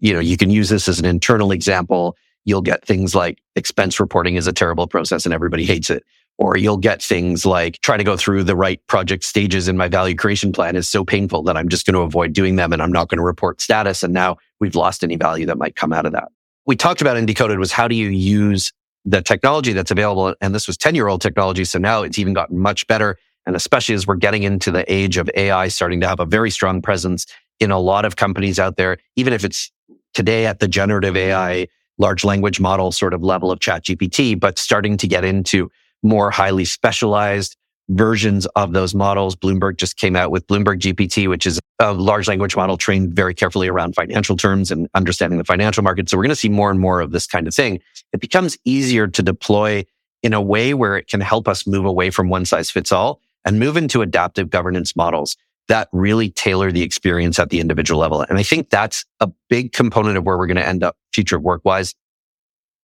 [0.00, 2.16] you know, you can use this as an internal example.
[2.44, 6.04] You'll get things like expense reporting is a terrible process and everybody hates it
[6.38, 9.88] or you'll get things like trying to go through the right project stages in my
[9.88, 12.82] value creation plan is so painful that I'm just going to avoid doing them and
[12.82, 14.02] I'm not going to report status.
[14.02, 16.28] And now we've lost any value that might come out of that.
[16.66, 18.72] We talked about in Decoded was how do you use
[19.04, 20.34] the technology that's available?
[20.40, 21.64] And this was 10 year old technology.
[21.64, 23.16] So now it's even gotten much better.
[23.46, 26.50] And especially as we're getting into the age of AI starting to have a very
[26.50, 27.26] strong presence
[27.60, 29.70] in a lot of companies out there, even if it's
[30.12, 31.68] today at the generative AI
[31.98, 35.70] large language model sort of level of chat GPT, but starting to get into
[36.06, 37.56] more highly specialized
[37.88, 39.36] versions of those models.
[39.36, 43.34] Bloomberg just came out with Bloomberg GPT, which is a large language model trained very
[43.34, 46.08] carefully around financial terms and understanding the financial market.
[46.08, 47.80] So we're going to see more and more of this kind of thing.
[48.12, 49.84] It becomes easier to deploy
[50.22, 53.20] in a way where it can help us move away from one size fits all
[53.44, 55.36] and move into adaptive governance models
[55.68, 58.22] that really tailor the experience at the individual level.
[58.22, 61.38] And I think that's a big component of where we're going to end up future
[61.38, 61.94] work wise.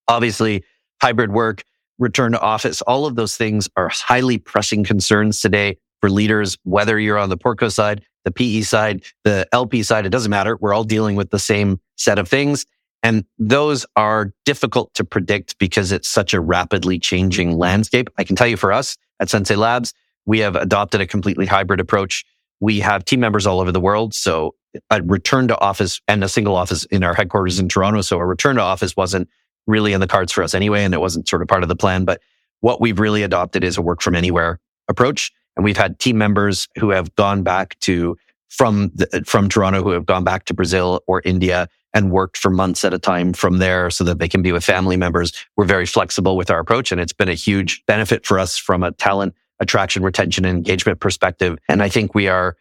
[0.09, 0.65] Obviously,
[1.01, 1.63] hybrid work,
[2.03, 6.99] return to office, all of those things are highly pressing concerns today for leaders, whether
[6.99, 10.57] you're on the portco side, the PE side, the LP side, it doesn't matter.
[10.61, 12.67] We're all dealing with the same set of things.
[13.03, 18.11] And those are difficult to predict because it's such a rapidly changing landscape.
[18.19, 19.93] I can tell you for us at Sensei Labs,
[20.25, 22.25] we have adopted a completely hybrid approach.
[22.61, 24.15] We have team members all over the world.
[24.15, 24.55] So
[24.91, 28.03] a return to office and a single office in our headquarters in Toronto.
[28.03, 29.29] So a return to office wasn't
[29.67, 30.85] really in the cards for us anyway.
[30.85, 32.05] And it wasn't sort of part of the plan.
[32.05, 32.21] But
[32.61, 35.33] what we've really adopted is a work from anywhere approach.
[35.57, 38.17] And we've had team members who have gone back to
[38.49, 42.51] from the, from Toronto who have gone back to Brazil or India and worked for
[42.51, 45.33] months at a time from there so that they can be with family members.
[45.57, 48.83] We're very flexible with our approach and it's been a huge benefit for us from
[48.83, 51.59] a talent attraction, retention and engagement perspective.
[51.69, 52.57] And I think we are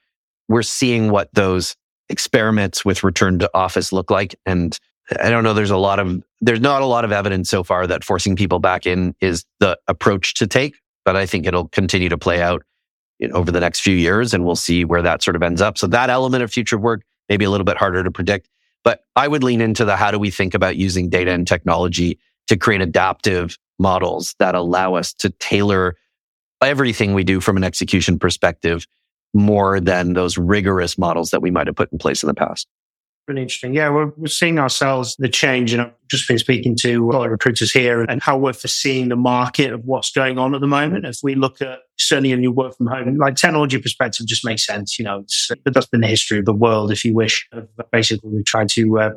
[0.47, 1.75] we're seeing what those
[2.09, 4.77] experiments with return to office look like and
[5.19, 7.87] I don't know there's a lot of there's not a lot of evidence so far
[7.87, 12.09] that forcing people back in is the approach to take, but I think it'll continue
[12.09, 12.63] to play out
[13.33, 15.77] over the next few years and we'll see where that sort of ends up.
[15.77, 18.49] So that element of future work may be a little bit harder to predict,
[18.83, 22.19] but I would lean into the how do we think about using data and technology
[22.47, 25.95] to create adaptive models that allow us to tailor
[26.61, 28.85] everything we do from an execution perspective
[29.33, 32.67] more than those rigorous models that we might have put in place in the past.
[33.27, 33.73] Really interesting.
[33.73, 37.25] Yeah, we're, we're seeing ourselves the change, and I've just been speaking to a lot
[37.25, 40.67] of recruiters here and how we're foreseeing the market of what's going on at the
[40.67, 41.05] moment.
[41.05, 44.65] If we look at certainly in your work from home, like technology perspective, just makes
[44.65, 44.97] sense.
[44.97, 45.23] You know,
[45.65, 47.47] that's been the history of the world, if you wish.
[47.91, 49.11] Basically, we tried to uh,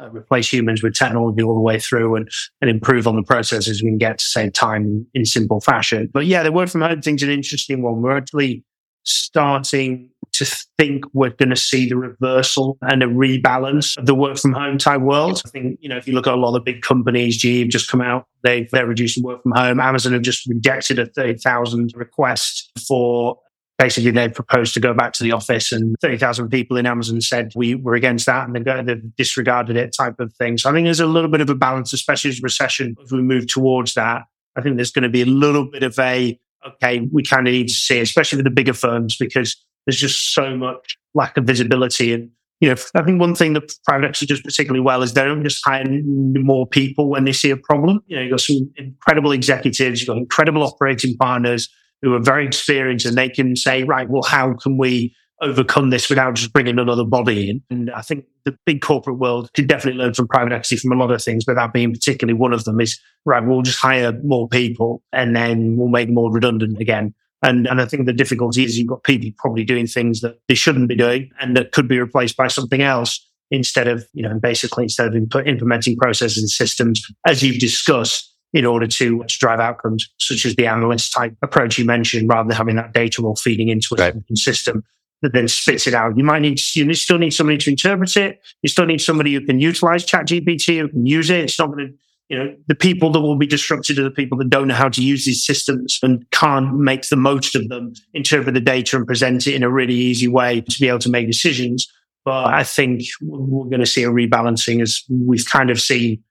[0.00, 2.28] uh, replace humans with technology all the way through and,
[2.60, 6.08] and improve on the processes we can get to save time in simple fashion.
[6.12, 8.02] But yeah, the work from home thing's an interesting one.
[8.02, 8.64] We're actually
[9.02, 14.38] starting to think we're going to see the reversal and a rebalance of the work
[14.38, 15.42] from home type world.
[15.46, 17.60] I think, you know, if you look at a lot of the big companies, GE
[17.60, 19.80] have just come out, they've, they're reducing work from home.
[19.80, 23.38] Amazon have just rejected a 30,000 request for
[23.78, 27.50] basically they proposed to go back to the office and 30,000 people in Amazon said
[27.56, 30.58] we were against that and they've, disregarded it type of thing.
[30.58, 33.22] So I think there's a little bit of a balance, especially as recession, if we
[33.22, 34.22] move towards that.
[34.56, 37.52] I think there's going to be a little bit of a, okay, we kind of
[37.52, 41.44] need to see, especially with the bigger firms, because there's just so much lack of
[41.44, 42.12] visibility.
[42.12, 45.24] And, you know, I think one thing that private equity does particularly well is they
[45.24, 48.00] don't just hire more people when they see a problem.
[48.06, 51.68] You know, you've got some incredible executives, you've got incredible operating partners
[52.02, 56.08] who are very experienced and they can say, right, well, how can we overcome this
[56.08, 57.62] without just bringing another body in.
[57.70, 60.96] And I think the big corporate world could definitely learn from private equity from a
[60.96, 64.12] lot of things, but that being particularly one of them is, right, we'll just hire
[64.22, 67.14] more people and then we'll make more redundant again.
[67.42, 70.54] And, and I think the difficulty is you've got people probably doing things that they
[70.54, 74.38] shouldn't be doing and that could be replaced by something else instead of, you know,
[74.38, 79.38] basically instead of input, implementing processes and systems as you've discussed in order to, to
[79.38, 83.22] drive outcomes, such as the analyst type approach you mentioned, rather than having that data
[83.22, 84.14] all feeding into a right.
[84.34, 84.82] system
[85.22, 86.16] that then spits it out.
[86.16, 88.40] You might need, you still need somebody to interpret it.
[88.62, 91.40] You still need somebody who can utilize ChatGPT, who can use it.
[91.40, 91.94] It's not going to,
[92.30, 94.88] you know, the people that will be disrupted are the people that don't know how
[94.88, 99.06] to use these systems and can't make the most of them, interpret the data and
[99.06, 101.92] present it in a really easy way to be able to make decisions.
[102.24, 106.22] But I think we're going to see a rebalancing as we've kind of seen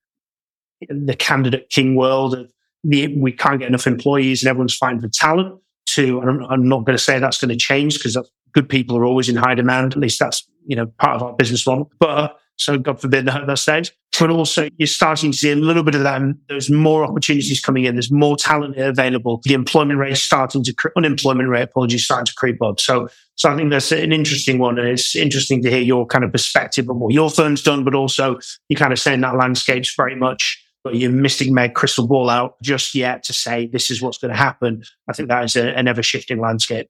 [0.88, 2.50] the candidate king world of
[2.86, 6.86] the, we can't get enough employees and everyone's fighting for talent to, I'm, I'm not
[6.86, 8.18] going to say that's going to change because
[8.54, 9.94] good people are always in high demand.
[9.94, 11.92] At least that's, you know, part of our business model.
[12.00, 13.92] But so God forbid that, that stage.
[14.20, 16.22] But also you're starting to see a little bit of that.
[16.50, 17.96] There's more opportunities coming in.
[17.96, 19.40] There's more talent available.
[19.46, 22.82] The employment rate starting to, unemployment rate, apologies, starting to creep up.
[22.82, 24.78] So, so I think that's an interesting one.
[24.78, 27.96] And it's interesting to hear your kind of perspective on what your firm's done, but
[27.96, 32.30] also you're kind of saying that landscape's very much but you're missing my crystal ball
[32.30, 34.82] out just yet to say this is what's going to happen.
[35.10, 36.88] I think that is a, an ever shifting landscape.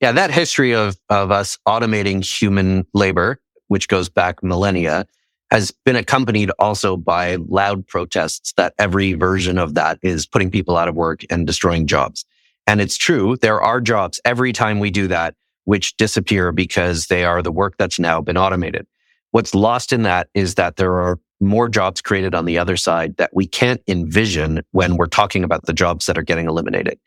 [0.00, 5.06] Yeah, that history of, of us automating human labor, which goes back millennia,
[5.50, 10.76] has been accompanied also by loud protests that every version of that is putting people
[10.76, 12.24] out of work and destroying jobs.
[12.66, 13.36] And it's true.
[13.36, 15.34] There are jobs every time we do that,
[15.64, 18.86] which disappear because they are the work that's now been automated.
[19.30, 23.16] What's lost in that is that there are more jobs created on the other side
[23.16, 26.98] that we can't envision when we're talking about the jobs that are getting eliminated.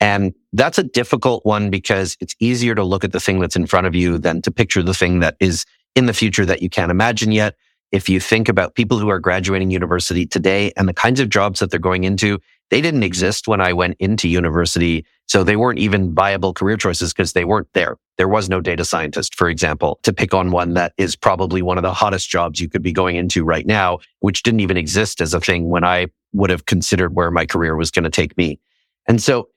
[0.00, 3.66] And that's a difficult one because it's easier to look at the thing that's in
[3.66, 5.64] front of you than to picture the thing that is
[5.94, 7.56] in the future that you can't imagine yet.
[7.90, 11.60] If you think about people who are graduating university today and the kinds of jobs
[11.60, 12.38] that they're going into,
[12.70, 15.04] they didn't exist when I went into university.
[15.26, 17.98] So they weren't even viable career choices because they weren't there.
[18.16, 21.76] There was no data scientist, for example, to pick on one that is probably one
[21.76, 25.20] of the hottest jobs you could be going into right now, which didn't even exist
[25.20, 28.36] as a thing when I would have considered where my career was going to take
[28.38, 28.58] me.
[29.06, 29.48] And so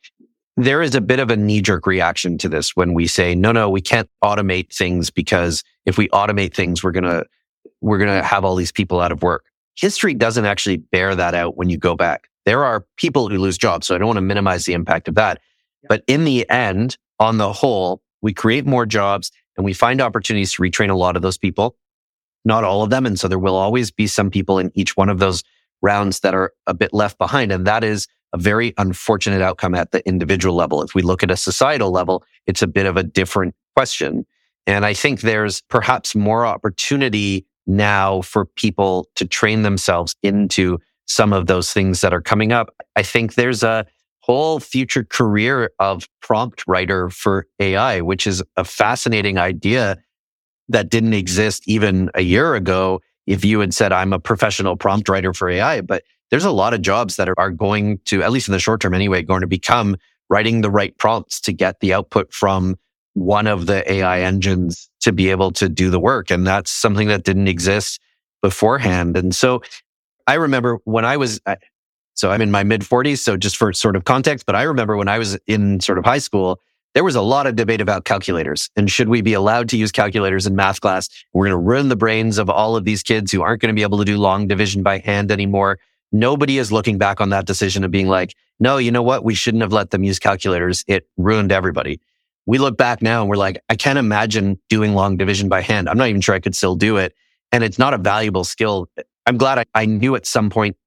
[0.58, 3.51] there is a bit of a knee jerk reaction to this when we say, no,
[3.51, 7.26] no, we can't automate things because if we automate things, we're going to,
[7.82, 9.45] we're going to have all these people out of work.
[9.76, 12.30] History doesn't actually bear that out when you go back.
[12.45, 13.88] There are people who lose jobs.
[13.88, 15.41] So I don't want to minimize the impact of that.
[15.89, 20.53] But in the end, on the whole, we create more jobs and we find opportunities
[20.53, 21.76] to retrain a lot of those people,
[22.45, 23.06] not all of them.
[23.06, 25.43] And so there will always be some people in each one of those
[25.82, 27.51] rounds that are a bit left behind.
[27.51, 30.84] And that is a very unfortunate outcome at the individual level.
[30.84, 34.26] If we look at a societal level, it's a bit of a different question.
[34.68, 41.32] And I think there's perhaps more opportunity now for people to train themselves into some
[41.32, 42.76] of those things that are coming up.
[42.98, 43.86] I think there's a
[44.20, 49.98] whole future career of prompt writer for AI, which is a fascinating idea
[50.68, 53.00] that didn't exist even a year ago.
[53.28, 56.74] If you had said, I'm a professional prompt writer for AI, but there's a lot
[56.74, 59.48] of jobs that are, going to, at least in the short term anyway, going to
[59.48, 59.98] become
[60.30, 62.76] writing the right prompts to get the output from
[63.14, 66.32] one of the AI engines to be able to do the work.
[66.32, 68.00] And that's something that didn't exist
[68.42, 69.16] beforehand.
[69.16, 69.62] And so
[70.28, 71.40] I remember when I was,
[72.16, 73.20] so I'm in my mid 40s.
[73.20, 76.06] So just for sort of context, but I remember when I was in sort of
[76.06, 76.60] high school,
[76.94, 79.92] there was a lot of debate about calculators and should we be allowed to use
[79.92, 81.10] calculators in math class?
[81.34, 83.78] We're going to ruin the brains of all of these kids who aren't going to
[83.78, 85.78] be able to do long division by hand anymore.
[86.16, 89.26] Nobody is looking back on that decision of being like, no, you know what?
[89.26, 90.86] We shouldn't have let them use calculators.
[90.88, 91.99] It ruined everybody.
[92.45, 95.89] We look back now and we're like, I can't imagine doing long division by hand.
[95.89, 97.13] I'm not even sure I could still do it.
[97.51, 98.88] And it's not a valuable skill.
[99.26, 100.78] I'm glad I, I knew at some point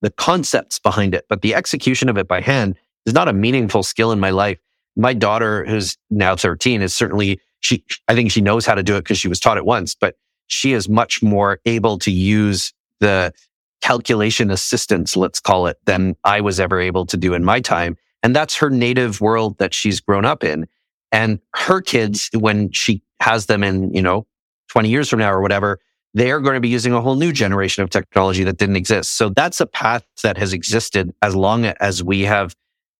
[0.00, 3.82] the concepts behind it, but the execution of it by hand is not a meaningful
[3.82, 4.58] skill in my life.
[4.96, 8.96] My daughter, who's now 13, is certainly, she, I think she knows how to do
[8.96, 10.14] it because she was taught it once, but
[10.46, 13.34] she is much more able to use the
[13.82, 17.96] calculation assistance, let's call it, than I was ever able to do in my time.
[18.22, 20.66] And that's her native world that she's grown up in.
[21.12, 24.26] And her kids, when she has them in, you know,
[24.70, 25.80] 20 years from now or whatever,
[26.14, 29.16] they are going to be using a whole new generation of technology that didn't exist.
[29.16, 32.54] So that's a path that has existed as long as we have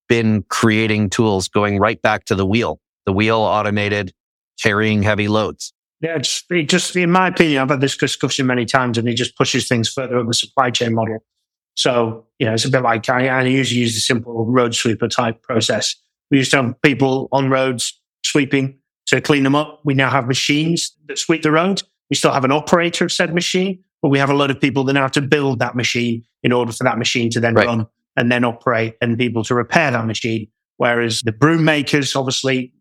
[0.07, 4.13] been creating tools going right back to the wheel, the wheel automated,
[4.61, 5.73] carrying heavy loads.
[6.01, 9.15] Yeah, just, it just in my opinion, I've had this discussion many times, and it
[9.15, 11.19] just pushes things further up the supply chain model.
[11.75, 15.07] So, you know, it's a bit like I, I usually use the simple road sweeper
[15.07, 15.95] type process.
[16.31, 19.81] We used to have people on roads sweeping to clean them up.
[19.83, 21.81] We now have machines that sweep the road.
[22.09, 24.83] We still have an operator of said machine, but we have a lot of people
[24.85, 27.65] that now have to build that machine in order for that machine to then right.
[27.65, 30.47] run and then operate and people to repair that machine.
[30.77, 32.73] Whereas the broom makers, obviously,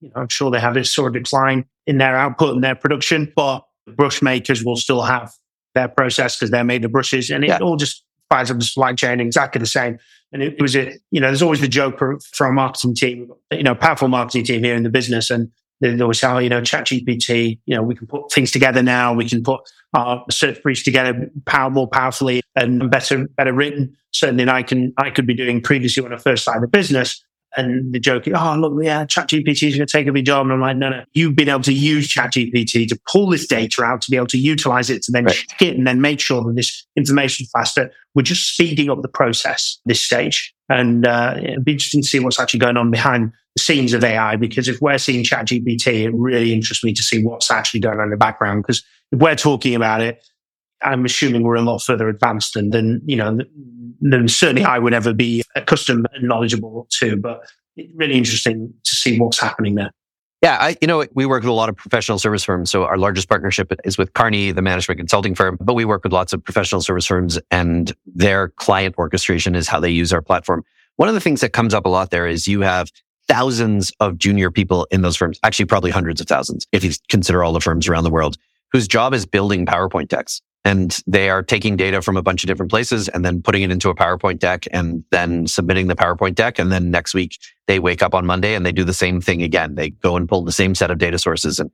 [0.00, 2.74] you know, I'm sure they have this sort of decline in their output and their
[2.74, 3.64] production, but
[3.96, 5.32] brush makers will still have
[5.74, 7.58] their process because they're made of brushes and it yeah.
[7.58, 9.98] all just fires up the supply chain exactly the same.
[10.32, 13.30] And it was a, you know, there's always the joke for, for our marketing team,
[13.52, 15.30] you know, powerful marketing team here in the business.
[15.30, 18.82] And they always say, oh, you know, ChatGPT, you know, we can put things together
[18.82, 19.14] now.
[19.14, 19.60] We can put
[19.94, 23.96] our search briefs together power, more powerfully and better, better written.
[24.12, 27.22] Certainly than I can, I could be doing previously when I first started the business.
[27.56, 30.46] And the joke, oh, look, yeah, ChatGPT is going to take over your job.
[30.46, 33.82] And I'm like, no, no, you've been able to use ChatGPT to pull this data
[33.82, 35.34] out, to be able to utilize it, to then right.
[35.34, 37.90] check it and then make sure that this information is faster.
[38.14, 40.54] We're just speeding up the process this stage.
[40.68, 44.04] And uh, it'd be interesting to see what's actually going on behind the scenes of
[44.04, 47.98] AI, because if we're seeing ChatGPT, it really interests me to see what's actually going
[47.98, 48.62] on in the background.
[48.62, 50.22] Because if we're talking about it,
[50.86, 53.38] I'm assuming we're a lot further advanced than, than you know,
[54.00, 57.16] than certainly I would ever be accustomed and knowledgeable to.
[57.16, 57.40] But
[57.94, 59.90] really interesting to see what's happening there.
[60.42, 62.70] Yeah, I, you know, we work with a lot of professional service firms.
[62.70, 66.12] So our largest partnership is with Kearney, the management consulting firm, but we work with
[66.12, 70.62] lots of professional service firms and their client orchestration is how they use our platform.
[70.96, 72.90] One of the things that comes up a lot there is you have
[73.28, 77.42] thousands of junior people in those firms, actually probably hundreds of thousands, if you consider
[77.42, 78.36] all the firms around the world,
[78.72, 82.48] whose job is building PowerPoint decks and they are taking data from a bunch of
[82.48, 86.34] different places and then putting it into a PowerPoint deck and then submitting the PowerPoint
[86.34, 86.58] deck.
[86.58, 87.38] And then next week
[87.68, 89.76] they wake up on Monday and they do the same thing again.
[89.76, 91.70] They go and pull the same set of data sources and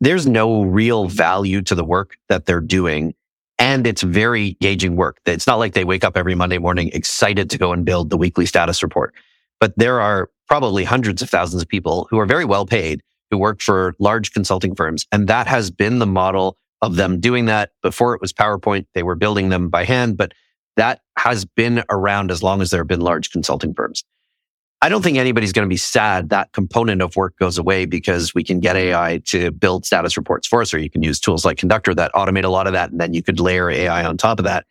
[0.00, 3.14] there's no real value to the work that they're doing.
[3.56, 5.20] And it's very gauging work.
[5.24, 8.16] It's not like they wake up every Monday morning excited to go and build the
[8.16, 9.14] weekly status report,
[9.60, 13.00] but there are probably hundreds of thousands of people who are very well paid
[13.30, 15.06] who work for large consulting firms.
[15.12, 17.70] And that has been the model of them doing that.
[17.82, 20.32] Before it was PowerPoint, they were building them by hand, but
[20.76, 24.04] that has been around as long as there have been large consulting firms.
[24.80, 28.32] I don't think anybody's going to be sad that component of work goes away because
[28.32, 31.44] we can get AI to build status reports for us, or you can use tools
[31.44, 32.92] like Conductor that automate a lot of that.
[32.92, 34.66] And then you could layer AI on top of that.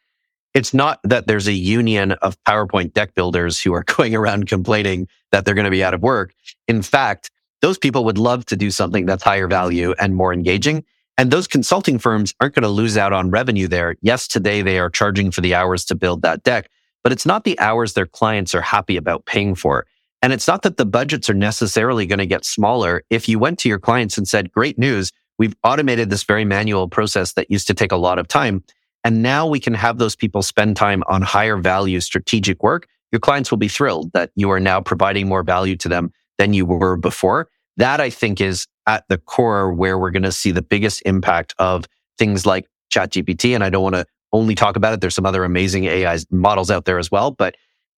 [0.54, 5.10] It's not that there's a union of PowerPoint deck builders who are going around complaining
[5.34, 6.34] that they're going to be out of work.
[6.70, 7.30] In fact,
[7.62, 10.86] those people would love to do something that's higher value and more engaging.
[11.18, 13.96] And those consulting firms aren't going to lose out on revenue there.
[14.02, 16.70] Yes, today they are charging for the hours to build that deck,
[17.04, 19.88] but it's not the hours their clients are happy about paying for.
[20.22, 23.04] And it's not that the budgets are necessarily going to get smaller.
[23.10, 26.88] If you went to your clients and said, great news, we've automated this very manual
[26.88, 28.64] process that used to take a lot of time.
[29.04, 32.88] And now we can have those people spend time on higher value strategic work.
[33.12, 36.54] Your clients will be thrilled that you are now providing more value to them than
[36.54, 37.50] you were before.
[37.78, 41.54] That I think is at the core where we're going to see the biggest impact
[41.60, 41.86] of
[42.18, 43.54] things like ChatGPT.
[43.54, 45.02] And I don't want to only talk about it.
[45.02, 47.56] There's some other amazing AI models out there as well, but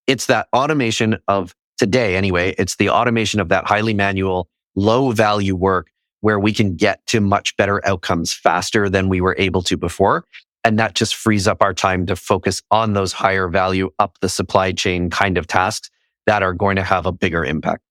[0.07, 2.55] it's that automation of today anyway.
[2.57, 7.21] It's the automation of that highly manual, low value work where we can get to
[7.21, 10.25] much better outcomes faster than we were able to before.
[10.63, 14.27] And that just frees up our time to focus on those higher value up the
[14.27, 15.89] supply chain kind of tasks
[16.25, 17.81] that are going to have a bigger impact.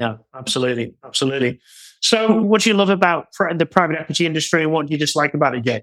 [0.00, 0.94] Yeah, absolutely.
[1.04, 1.60] Absolutely.
[2.00, 5.34] So, what do you love about the private equity industry and what do you dislike
[5.34, 5.82] about it, Jay?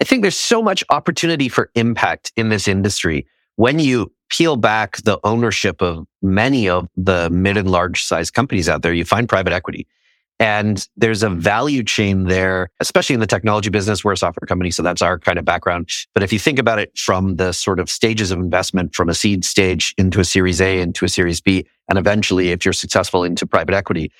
[0.00, 3.26] I think there's so much opportunity for impact in this industry.
[3.56, 8.68] When you peel back the ownership of many of the mid and large size companies
[8.68, 9.86] out there, you find private equity.
[10.40, 14.02] And there's a value chain there, especially in the technology business.
[14.02, 15.88] We're a software company, so that's our kind of background.
[16.12, 19.14] But if you think about it from the sort of stages of investment from a
[19.14, 23.22] seed stage into a series A, into a series B, and eventually, if you're successful,
[23.22, 24.10] into private equity,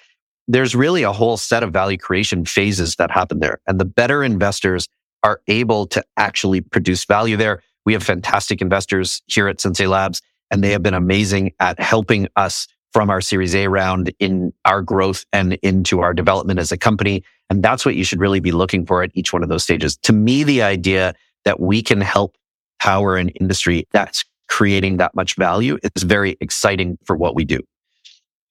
[0.47, 3.61] there's really a whole set of value creation phases that happen there.
[3.67, 4.89] And the better investors
[5.23, 7.63] are able to actually produce value there.
[7.87, 10.21] We have fantastic investors here at Sensei Labs,
[10.51, 14.81] and they have been amazing at helping us from our Series A round in our
[14.81, 17.25] growth and into our development as a company.
[17.51, 19.97] And that's what you should really be looking for at each one of those stages.
[19.99, 21.15] To me, the idea
[21.45, 22.37] that we can help
[22.81, 27.61] power an industry that's creating that much value is very exciting for what we do.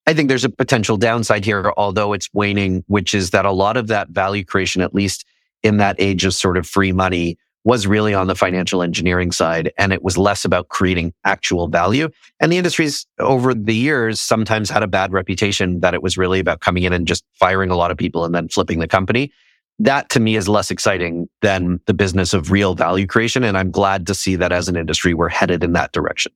[0.06, 3.78] I think there's a potential downside here, although it's waning, which is that a lot
[3.78, 5.26] of that value creation, at least
[5.64, 9.72] in that age of sort of free money, was really on the financial engineering side.
[9.78, 12.10] And it was less about creating actual value.
[12.41, 16.39] And the industries over the years sometimes had a bad reputation that it was really
[16.39, 19.32] about coming in and just firing a lot of people and then flipping the company.
[19.80, 23.43] That to me is less exciting than the business of real value creation.
[23.43, 26.34] And I'm glad to see that as an industry, we're headed in that direction.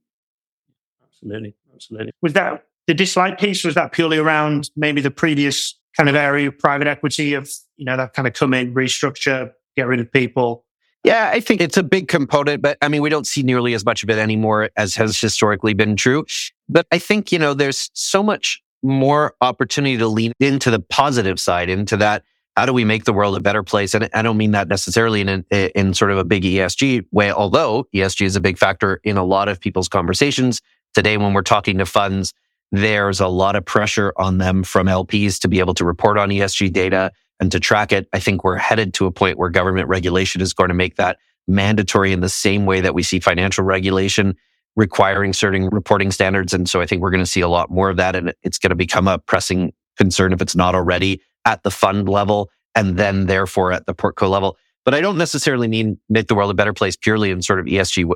[1.06, 1.56] Absolutely.
[1.74, 2.14] Absolutely.
[2.22, 3.64] Was that the dislike piece?
[3.64, 7.86] Was that purely around maybe the previous kind of area of private equity of, you
[7.86, 10.66] know, that kind of come in, restructure, get rid of people?
[11.04, 13.86] Yeah, I think it's a big component, but I mean, we don't see nearly as
[13.86, 16.26] much of it anymore as has historically been true.
[16.68, 21.40] But I think, you know, there's so much more opportunity to lean into the positive
[21.40, 22.24] side, into that.
[22.56, 23.94] How do we make the world a better place?
[23.94, 27.88] And I don't mean that necessarily in, in sort of a big ESG way, although
[27.94, 30.62] ESG is a big factor in a lot of people's conversations.
[30.94, 32.34] Today, when we're talking to funds,
[32.72, 36.30] there's a lot of pressure on them from LPs to be able to report on
[36.30, 38.08] ESG data and to track it.
[38.14, 41.18] I think we're headed to a point where government regulation is going to make that
[41.48, 44.36] mandatory in the same way that we see financial regulation
[44.76, 46.54] requiring certain reporting standards.
[46.54, 48.16] And so I think we're going to see a lot more of that.
[48.16, 52.08] And it's going to become a pressing concern if it's not already at the fund
[52.08, 54.58] level and then therefore at the portco level.
[54.86, 57.66] But I don't necessarily mean make the world a better place purely in sort of
[57.66, 58.16] ESG w-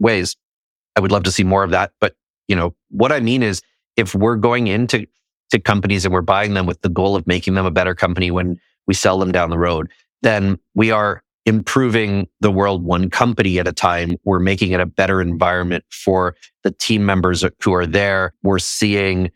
[0.00, 0.36] ways.
[0.96, 1.92] I would love to see more of that.
[2.00, 2.16] But,
[2.48, 3.62] you know, what I mean is
[3.96, 5.06] if we're going into
[5.50, 8.30] to companies and we're buying them with the goal of making them a better company
[8.30, 9.90] when we sell them down the road,
[10.22, 14.16] then we are improving the world one company at a time.
[14.24, 18.32] We're making it a better environment for the team members who are there.
[18.42, 19.30] We're seeing,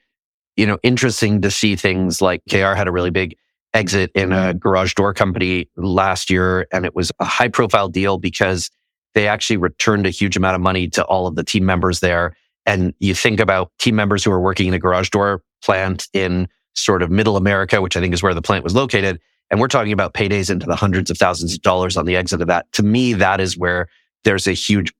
[0.57, 3.37] you know, interesting to see things like KKR had a really big
[3.75, 4.59] exit in a mm-hmm.
[4.59, 6.67] garage door company last year.
[6.73, 8.71] And it was a high profile deal because
[9.15, 12.37] they actually returned a huge amount of money to all of the team members there.
[12.67, 16.49] And you think about team members who are working in a garage door plant in
[16.75, 19.21] sort of middle America, which I think is where the plant was located.
[19.51, 22.41] And we're talking about paydays into the hundreds of thousands of dollars on the exit
[22.41, 22.71] of that.
[22.73, 23.89] To me, that is where
[24.25, 24.93] there's a huge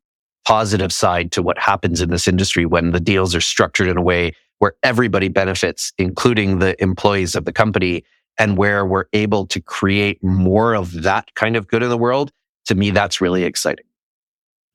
[0.47, 4.03] positive side to what happens in this industry when the deals are structured in a
[4.03, 8.05] way where everybody benefits, including the employees of the company,
[8.39, 12.31] and where we're able to create more of that kind of good in the world.
[12.67, 13.86] To me, that's really exciting.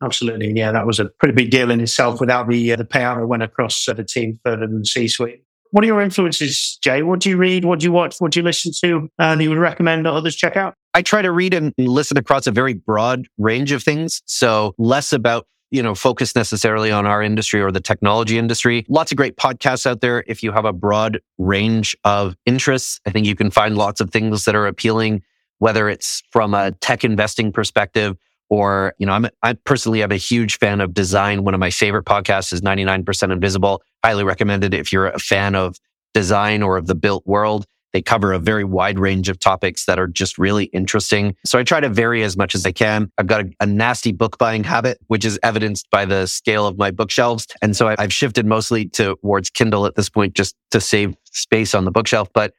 [0.03, 0.51] Absolutely.
[0.53, 3.27] Yeah, that was a pretty big deal in itself without the, uh, the payout that
[3.27, 5.43] went across uh, the team further than C suite.
[5.71, 7.01] What are your influences, Jay?
[7.01, 7.63] What do you read?
[7.63, 8.15] What do you watch?
[8.19, 9.09] What do you listen to?
[9.19, 10.75] And uh, you would recommend that others check out?
[10.93, 14.21] I try to read and listen across a very broad range of things.
[14.25, 18.85] So less about you know, focus necessarily on our industry or the technology industry.
[18.89, 20.23] Lots of great podcasts out there.
[20.27, 24.09] If you have a broad range of interests, I think you can find lots of
[24.09, 25.23] things that are appealing,
[25.59, 28.17] whether it's from a tech investing perspective
[28.51, 31.45] or, you know, I'm, I personally am a huge fan of design.
[31.45, 33.81] One of my favorite podcasts is 99% Invisible.
[34.03, 35.77] Highly recommended if you're a fan of
[36.13, 37.65] design or of the built world.
[37.93, 41.35] They cover a very wide range of topics that are just really interesting.
[41.45, 43.09] So I try to vary as much as I can.
[43.17, 46.77] I've got a, a nasty book buying habit, which is evidenced by the scale of
[46.77, 47.47] my bookshelves.
[47.61, 51.73] And so I, I've shifted mostly towards Kindle at this point just to save space
[51.73, 52.27] on the bookshelf.
[52.33, 52.53] But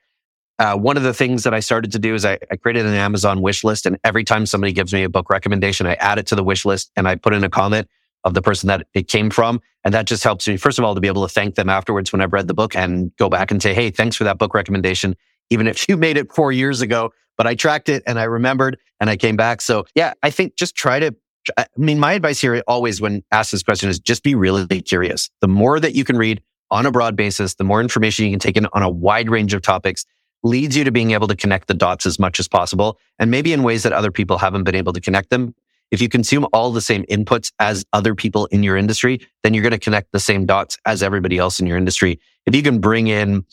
[0.59, 2.95] uh, one of the things that I started to do is I, I, created an
[2.95, 3.87] Amazon wish list.
[3.87, 6.65] And every time somebody gives me a book recommendation, I add it to the wish
[6.65, 7.89] list and I put in a comment
[8.25, 9.61] of the person that it came from.
[9.85, 12.13] And that just helps me, first of all, to be able to thank them afterwards
[12.13, 14.55] when I've read the book and go back and say, Hey, thanks for that book
[14.55, 15.17] recommendation.
[15.51, 18.79] Even if you made it four years ago, but I tracked it and I remembered
[19.01, 19.61] and I came back.
[19.61, 21.15] So yeah, I think just try to,
[21.57, 25.31] I mean, my advice here always when asked this question is just be really curious.
[25.41, 28.39] The more that you can read on a broad basis, the more information you can
[28.39, 30.07] take in on a wide range of topics
[30.43, 33.53] leads you to being able to connect the dots as much as possible and maybe
[33.53, 35.55] in ways that other people haven't been able to connect them
[35.93, 39.63] if you consume all the same inputs as other people in your industry, then you're
[39.63, 42.19] going to connect the same dots as everybody else in your industry.
[42.47, 43.45] If you can bring in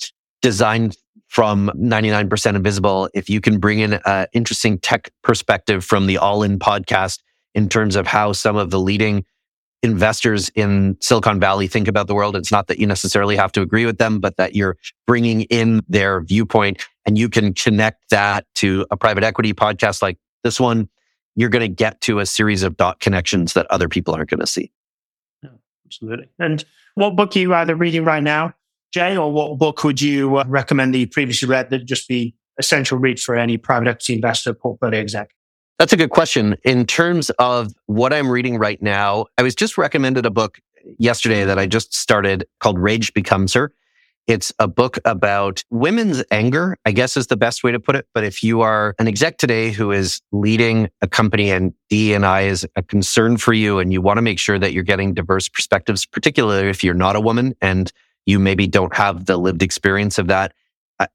[0.42, 0.94] design
[1.28, 6.42] from 99% invisible, if you can bring in an interesting tech perspective from the all
[6.42, 7.20] in podcast
[7.54, 9.26] in terms of how some of the leading
[9.82, 12.36] investors in Silicon Valley think about the world.
[12.36, 14.78] It's not that you necessarily have to agree with them, but that you're
[15.08, 20.18] bringing in their viewpoint and you can connect that to a private equity podcast like
[20.44, 20.90] this one
[21.36, 24.42] you're going to get to a series of dot connections that other people aren't going
[24.42, 24.72] to see.
[25.86, 26.30] Absolutely.
[26.38, 26.66] And
[26.96, 28.54] what book are you either reading right now,
[28.94, 32.36] Jay, or what book would you uh, recommend that you previously read that just be
[32.58, 35.32] essential read for any private equity investor portfolio exec?
[35.80, 36.58] That's a good question.
[36.66, 40.60] In terms of what I'm reading right now, I was just recommended a book
[40.98, 43.72] yesterday that I just started called Rage Becomes Her.
[44.28, 48.08] It's a book about women's anger, I guess is the best way to put it.
[48.14, 52.68] But if you are an exec today who is leading a company and D&I is
[52.76, 56.06] a concern for you and you want to make sure that you're getting diverse perspectives,
[56.06, 57.94] particularly if you're not a woman and
[58.26, 60.54] you maybe don't have the lived experience of that,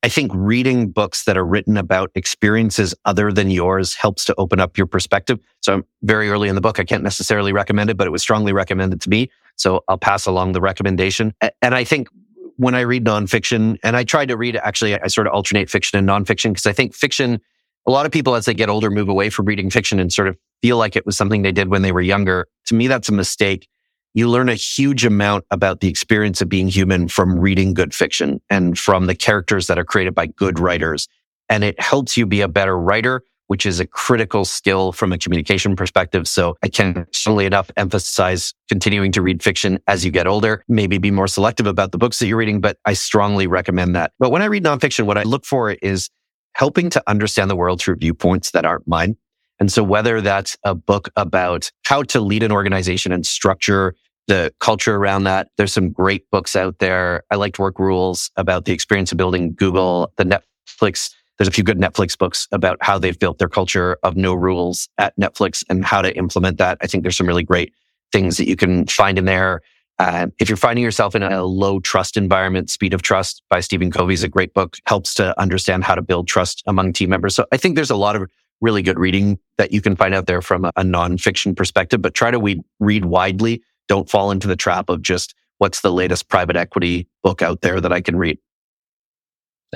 [0.03, 4.59] I think reading books that are written about experiences other than yours helps to open
[4.59, 5.39] up your perspective.
[5.61, 6.81] So I'm very early in the book.
[6.81, 9.31] I can't necessarily recommend it, but it was strongly recommended to me.
[9.57, 11.35] So I'll pass along the recommendation.
[11.61, 12.09] And I think
[12.57, 15.99] when I read nonfiction, and I try to read actually, I sort of alternate fiction
[15.99, 17.41] and nonfiction because I think fiction,
[17.87, 20.29] a lot of people as they get older move away from reading fiction and sort
[20.29, 22.47] of feel like it was something they did when they were younger.
[22.67, 23.69] To me, that's a mistake.
[24.15, 28.41] You learn a huge amount about the experience of being human from reading good fiction
[28.49, 31.09] and from the characters that are created by good writers.
[31.49, 35.19] And it helps you be a better writer which is a critical skill from a
[35.19, 36.27] communication perspective.
[36.27, 40.99] So I can certainly enough emphasize continuing to read fiction as you get older, maybe
[40.99, 44.13] be more selective about the books that you're reading, but I strongly recommend that.
[44.19, 46.11] But when I read nonfiction, what I look for is
[46.55, 49.17] helping to understand the world through viewpoints that aren't mine.
[49.61, 53.95] And so whether that's a book about how to lead an organization and structure
[54.27, 57.25] the culture around that, there's some great books out there.
[57.31, 61.65] I liked Work Rules about the experience of building Google, the Netflix there's a few
[61.65, 65.85] good Netflix books about how they've built their culture of no rules at Netflix and
[65.85, 66.79] how to implement that.
[66.81, 67.73] I think there's some really great
[68.13, 69.61] things that you can find in there.
[69.99, 73.91] Uh, if you're finding yourself in a low trust environment, Speed of Trust by Stephen
[73.91, 77.35] Covey is a great book, helps to understand how to build trust among team members.
[77.35, 78.29] So I think there's a lot of
[78.61, 82.15] really good reading that you can find out there from a, a nonfiction perspective, but
[82.15, 83.63] try to read, read widely.
[83.89, 87.81] Don't fall into the trap of just what's the latest private equity book out there
[87.81, 88.39] that I can read.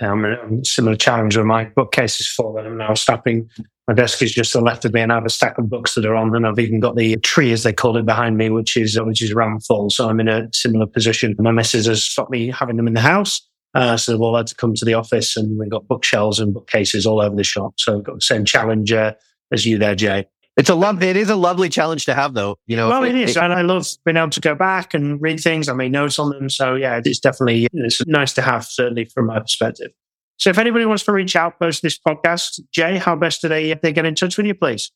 [0.01, 3.49] I'm in a similar challenge where my bookcase is full and I'm now stopping.
[3.87, 5.69] My desk is just to the left of me and I have a stack of
[5.69, 8.37] books that are on and I've even got the tree, as they call it, behind
[8.37, 9.91] me, which is, which is ram full.
[9.91, 11.35] So I'm in a similar position.
[11.39, 13.41] My missus has stopped me having them in the house.
[13.75, 16.55] Uh, so they've all had to come to the office and we've got bookshelves and
[16.55, 17.75] bookcases all over the shop.
[17.79, 19.15] So I've got the same challenge uh,
[19.53, 20.27] as you there, Jay.
[20.59, 21.01] It's a love.
[21.05, 22.59] It is a lovely challenge to have, though.
[22.67, 24.93] You know, well, it, it is, it, and I love being able to go back
[24.93, 25.69] and read things.
[25.69, 29.27] I made notes on them, so yeah, it's definitely it's nice to have, certainly from
[29.27, 29.93] my perspective.
[30.37, 33.73] So if anybody wants to reach out post this podcast, Jay, how best do they,
[33.73, 34.91] uh, they get in touch with you, please?